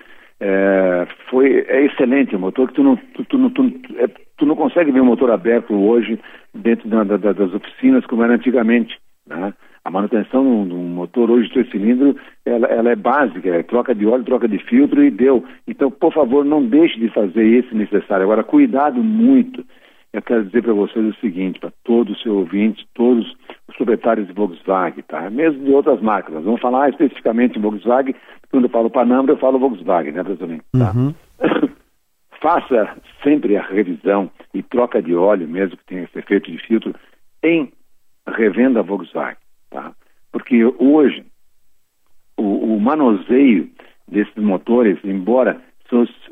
[0.40, 4.56] É, foi, é excelente o motor que tu não, tu, tu, tu, é, tu não
[4.56, 6.18] consegue ver o motor aberto hoje
[6.52, 9.54] dentro da, da, das oficinas como era antigamente, né?
[9.84, 12.14] A manutenção de um motor hoje de três cilindros,
[12.46, 15.44] ela, ela, é básica, é troca de óleo, troca de filtro e deu.
[15.66, 18.24] Então, por favor, não deixe de fazer esse necessário.
[18.24, 19.64] Agora, cuidado muito
[20.12, 23.26] eu quero dizer para vocês o seguinte, para todos os seus ouvintes, todos
[23.66, 25.30] os proprietários de Volkswagen, tá?
[25.30, 26.34] Mesmo de outras marcas.
[26.34, 28.14] Nós vamos falar especificamente de Volkswagen.
[28.50, 30.62] Quando eu falo Panamera, eu falo Volkswagen, né, Brasilino?
[30.72, 30.92] Tá?
[30.94, 31.14] Uhum.
[32.42, 36.94] Faça sempre a revisão e troca de óleo, mesmo que tenha esse efeito de filtro,
[37.42, 37.72] em
[38.28, 39.38] revenda Volkswagen,
[39.72, 39.92] tá?
[40.30, 41.24] Porque hoje
[42.36, 43.70] o, o manuseio
[44.06, 45.60] desses motores, embora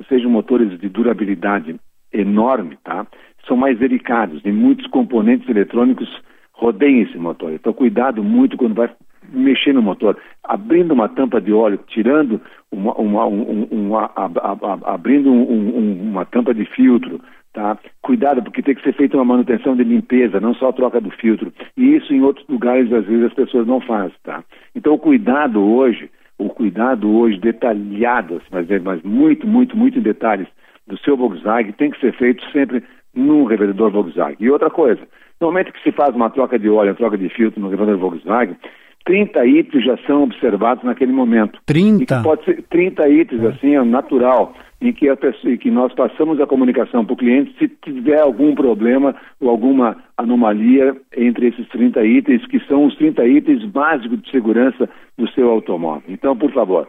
[0.09, 1.79] sejam motores de durabilidade
[2.13, 3.07] enorme, tá?
[3.47, 6.09] São mais delicados e muitos componentes eletrônicos
[6.53, 7.53] rodeiam esse motor.
[7.53, 8.91] Então, cuidado muito quando vai
[9.33, 14.11] mexer no motor, abrindo uma tampa de óleo, tirando uma, uma, um, uma
[14.85, 17.21] abrindo um, uma tampa de filtro,
[17.53, 17.79] tá?
[18.03, 21.11] Cuidado, porque tem que ser feita uma manutenção de limpeza, não só a troca do
[21.11, 21.53] filtro.
[21.77, 24.43] E isso em outros lugares às vezes as pessoas não fazem, tá?
[24.75, 30.03] Então o cuidado hoje, o cuidado hoje detalhado, assim, mas, mas muito, muito, muito em
[30.03, 30.49] detalhes
[30.87, 32.83] do seu Volkswagen tem que ser feito sempre
[33.15, 34.37] num revendedor Volkswagen.
[34.41, 35.01] E outra coisa,
[35.41, 37.99] no momento que se faz uma troca de óleo, uma troca de filtro no revendedor
[37.99, 38.57] Volkswagen,
[39.11, 41.59] 30 itens já são observados naquele momento.
[41.67, 42.23] 30?
[42.23, 43.47] pode ser 30 itens, é.
[43.49, 47.17] assim, é natural, em que, a pessoa, em que nós passamos a comunicação para o
[47.17, 52.95] cliente se tiver algum problema ou alguma anomalia entre esses 30 itens, que são os
[52.99, 54.89] 30 itens básicos de segurança
[55.19, 56.05] do seu automóvel.
[56.07, 56.87] Então, por favor,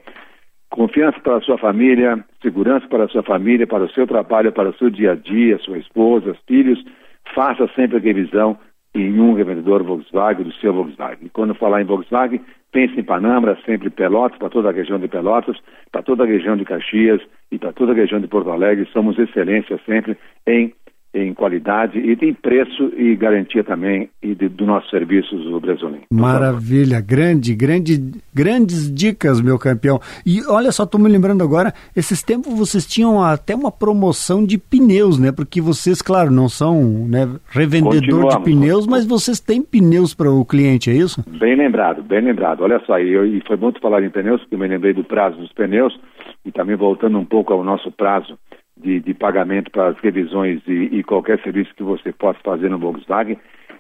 [0.69, 4.69] confiança para a sua família, segurança para a sua família, para o seu trabalho, para
[4.69, 6.85] o seu dia a dia, sua esposa, filhos,
[7.33, 8.59] faça sempre a revisão
[8.93, 11.25] em um revendedor Volkswagen, do seu Volkswagen.
[11.25, 15.07] E quando falar em Volkswagen, pense em Panambra, sempre Pelotas, para toda a região de
[15.07, 15.57] Pelotas,
[15.91, 17.21] para toda a região de Caxias
[17.51, 18.87] e para toda a região de Porto Alegre.
[18.91, 20.73] Somos excelência sempre em
[21.13, 26.01] em qualidade e tem preço e garantia também e de, do nosso serviço do Brasolim.
[26.09, 27.99] Maravilha, grande, grande,
[28.33, 29.99] grandes dicas, meu campeão.
[30.25, 34.57] E olha só, estou me lembrando agora, esses tempos vocês tinham até uma promoção de
[34.57, 35.31] pneus, né?
[35.33, 40.45] Porque vocês, claro, não são né, revendedor de pneus, mas vocês têm pneus para o
[40.45, 41.21] cliente, é isso?
[41.27, 42.61] Bem lembrado, bem lembrado.
[42.61, 45.03] Olha só, e, eu, e foi muito falar em pneus, porque eu me lembrei do
[45.03, 45.97] prazo dos pneus
[46.45, 48.37] e também voltando um pouco ao nosso prazo
[48.77, 52.79] de, de pagamento para as revisões e, e, qualquer serviço que você possa fazer no
[52.79, 53.37] Volkswagen.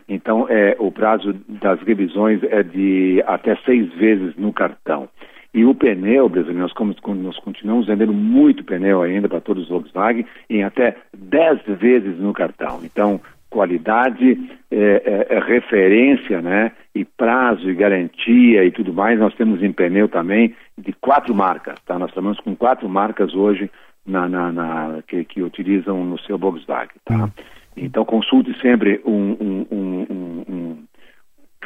[0.07, 5.07] Então, é, o prazo das revisões é de até seis vezes no cartão.
[5.53, 6.73] E o pneu, brasileiro, nós,
[7.17, 12.31] nós continuamos vendendo muito pneu ainda para todos os Volkswagen, em até dez vezes no
[12.31, 12.79] cartão.
[12.83, 13.19] Então,
[13.51, 14.39] qualidade,
[14.71, 16.71] é, é, é, referência, né?
[16.95, 19.19] E prazo e garantia e tudo mais.
[19.19, 21.99] Nós temos em pneu também de quatro marcas, tá?
[21.99, 23.69] Nós estamos com quatro marcas hoje
[24.05, 27.15] na, na, na que, que, utilizam no seu Volkswagen, tá?
[27.15, 27.31] Uhum.
[27.77, 30.87] Então consulte sempre um, um, um,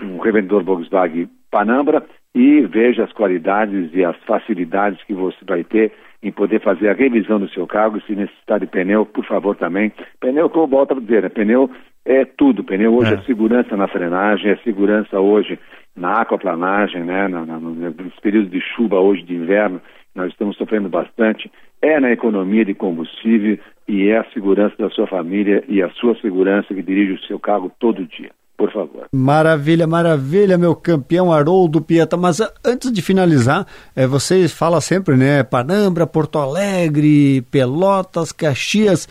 [0.01, 5.93] um, revendedor Volkswagen Panambra e veja as qualidades e as facilidades que você vai ter
[6.21, 8.01] em poder fazer a revisão do seu carro.
[8.01, 9.91] Se necessitar de pneu, por favor, também.
[10.19, 11.29] Pneu, como volto a dizer, né?
[11.29, 11.69] pneu
[12.03, 12.63] é tudo.
[12.63, 13.17] Pneu hoje é.
[13.17, 15.57] é segurança na frenagem, é segurança hoje
[15.95, 17.27] na aquaplanagem, né?
[17.27, 19.81] Na, na, nos períodos de chuva hoje de inverno,
[20.15, 21.51] nós estamos sofrendo bastante
[21.81, 26.19] é na economia de combustível e é a segurança da sua família e a sua
[26.19, 28.31] segurança que dirige o seu carro todo dia.
[28.57, 29.07] Por favor.
[29.11, 32.15] Maravilha, maravilha, meu campeão Haroldo Pieta.
[32.15, 35.43] Mas ah, antes de finalizar, é, você fala sempre, né?
[35.43, 39.09] Panambra, Porto Alegre, Pelotas, Caxias.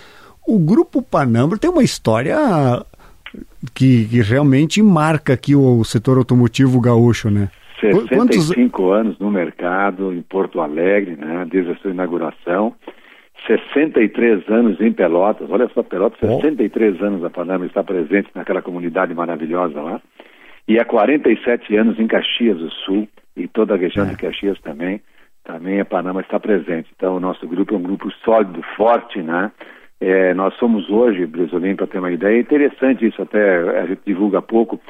[0.48, 2.36] O grupo Panambra tem uma história
[3.74, 7.50] que, que realmente marca aqui o setor automotivo gaúcho, né?
[7.92, 8.98] 65 Quantos...
[8.98, 12.74] anos no mercado em Porto Alegre, né, desde a sua inauguração.
[13.46, 16.40] 63 anos em Pelotas, olha só, Pelotas, oh.
[16.40, 20.00] 63 anos a Panama está presente naquela comunidade maravilhosa lá.
[20.66, 23.06] E há 47 anos em Caxias do Sul
[23.36, 24.10] e toda a região é.
[24.10, 25.00] de Caxias também,
[25.44, 26.88] também a Panama está presente.
[26.96, 29.52] Então, o nosso grupo é um grupo sólido, forte, né?
[30.00, 34.02] É, nós somos hoje, Brisolim, para ter uma ideia, é interessante isso até, a gente
[34.06, 34.80] divulga pouco,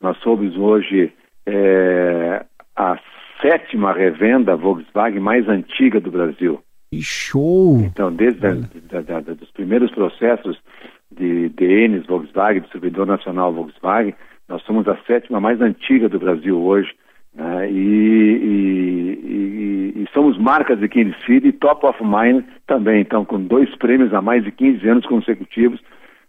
[0.00, 1.12] nós somos hoje
[1.46, 2.44] é,
[2.76, 2.98] a
[3.40, 6.60] sétima revenda Volkswagen mais antiga do Brasil.
[6.94, 7.80] show!
[7.80, 10.58] Então, desde da, da, da, os primeiros processos
[11.10, 14.14] de DNs Volkswagen, distribuidor nacional Volkswagen,
[14.48, 16.92] nós somos a sétima mais antiga do Brasil hoje.
[17.34, 17.70] Né?
[17.70, 23.24] E, e, e, e, somos marcas de King City e Top of Mind também, então,
[23.24, 25.80] com dois prêmios há mais de 15 anos consecutivos,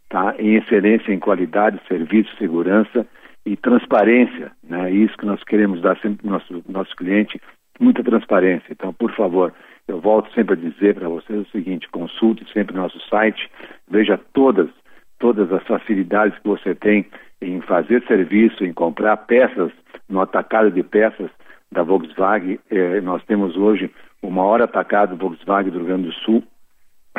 [0.09, 0.35] tá?
[0.39, 3.05] em excelência em qualidade, serviço, segurança
[3.45, 4.91] e transparência, né?
[4.91, 7.39] Isso que nós queremos dar sempre para o nosso, nosso cliente,
[7.79, 8.65] muita transparência.
[8.71, 9.53] Então, por favor,
[9.87, 13.49] eu volto sempre a dizer para vocês o seguinte: consulte sempre nosso site,
[13.87, 14.69] veja todas,
[15.19, 17.05] todas as facilidades que você tem
[17.41, 19.71] em fazer serviço, em comprar peças
[20.09, 21.29] no atacado de peças
[21.71, 22.59] da Volkswagen.
[22.71, 23.91] Eh, nós temos hoje
[24.21, 26.43] o maior atacado Volkswagen do Rio Grande do Sul,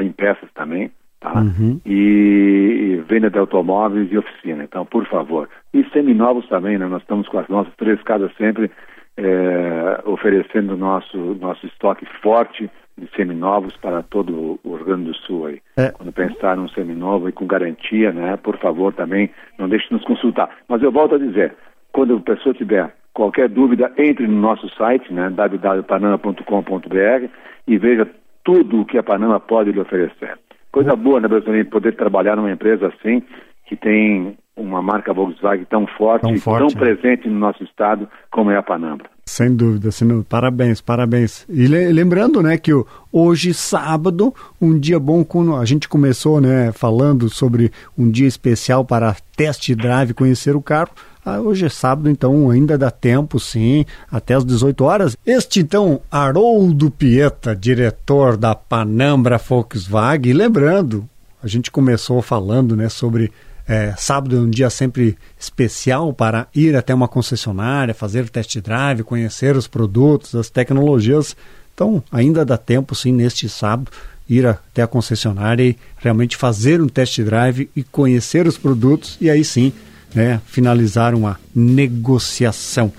[0.00, 0.90] em peças também,
[1.20, 1.40] Tá?
[1.40, 1.80] Uhum.
[1.84, 4.64] E, e, venda de automóveis e oficina.
[4.64, 5.48] Então, por favor.
[5.72, 6.86] E seminovos também, né?
[6.86, 8.70] Nós estamos com as nossas três casas sempre
[9.16, 15.46] é, oferecendo nosso nosso estoque forte de seminovos para todo o Rio Grande do Sul
[15.46, 15.60] aí.
[15.76, 15.90] É.
[15.90, 18.36] Quando pensar num seminovo e com garantia, né?
[18.36, 20.50] Por favor, também não deixe de nos consultar.
[20.68, 21.54] Mas eu volto a dizer,
[21.92, 25.30] quando a pessoa tiver qualquer dúvida, entre no nosso site, né?
[25.30, 27.28] www.panama.com.br
[27.66, 28.06] e veja
[28.44, 30.38] tudo o que a Panama pode lhe oferecer.
[30.76, 33.22] Coisa boa, né, brasileiro, poder trabalhar numa empresa assim,
[33.64, 38.50] que tem uma marca Volkswagen tão forte, tão, forte, tão presente no nosso estado como
[38.50, 39.08] é a Panambra.
[39.24, 41.46] Sem dúvida, sem parabéns, parabéns.
[41.48, 42.72] E lembrando, né, que
[43.10, 48.84] hoje sábado, um dia bom quando a gente começou, né, falando sobre um dia especial
[48.84, 50.90] para test drive, conhecer o carro.
[51.28, 55.16] Ah, hoje é sábado, então ainda dá tempo, sim, até as 18 horas.
[55.26, 60.32] Este, então, Haroldo Pieta, diretor da Panambra Volkswagen.
[60.32, 61.04] lembrando,
[61.42, 63.32] a gente começou falando né, sobre
[63.66, 69.02] é, sábado é um dia sempre especial para ir até uma concessionária, fazer test drive,
[69.02, 71.34] conhecer os produtos, as tecnologias.
[71.74, 73.90] Então, ainda dá tempo, sim, neste sábado,
[74.30, 79.28] ir até a concessionária e realmente fazer um test drive e conhecer os produtos e
[79.28, 79.72] aí sim
[80.16, 82.90] né, finalizar uma negociação.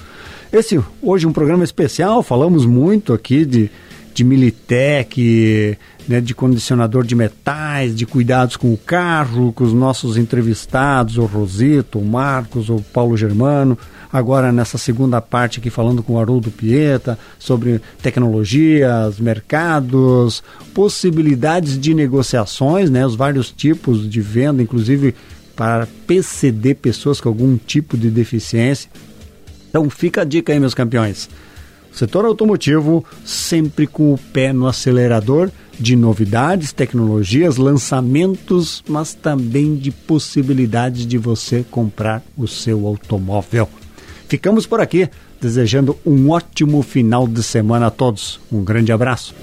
[0.54, 3.72] Esse hoje um programa especial, falamos muito aqui de,
[4.14, 10.16] de Militec, né, de condicionador de metais, de cuidados com o carro, com os nossos
[10.16, 13.78] entrevistados, o Rosito, o Marcos, o Paulo Germano.
[14.14, 20.42] Agora nessa segunda parte aqui falando com o Haroldo Pieta sobre tecnologias, mercados,
[20.74, 25.14] possibilidades de negociações, né, os vários tipos de venda, inclusive
[25.58, 28.90] para PCD, pessoas com algum tipo de deficiência.
[29.70, 31.28] Então fica a dica aí, meus campeões.
[31.92, 35.50] Setor automotivo sempre com o pé no acelerador
[35.80, 43.68] de novidades, tecnologias, lançamentos, mas também de possibilidades de você comprar o seu automóvel.
[44.28, 45.10] Ficamos por aqui,
[45.42, 48.40] desejando um ótimo final de semana a todos.
[48.52, 49.34] Um grande abraço.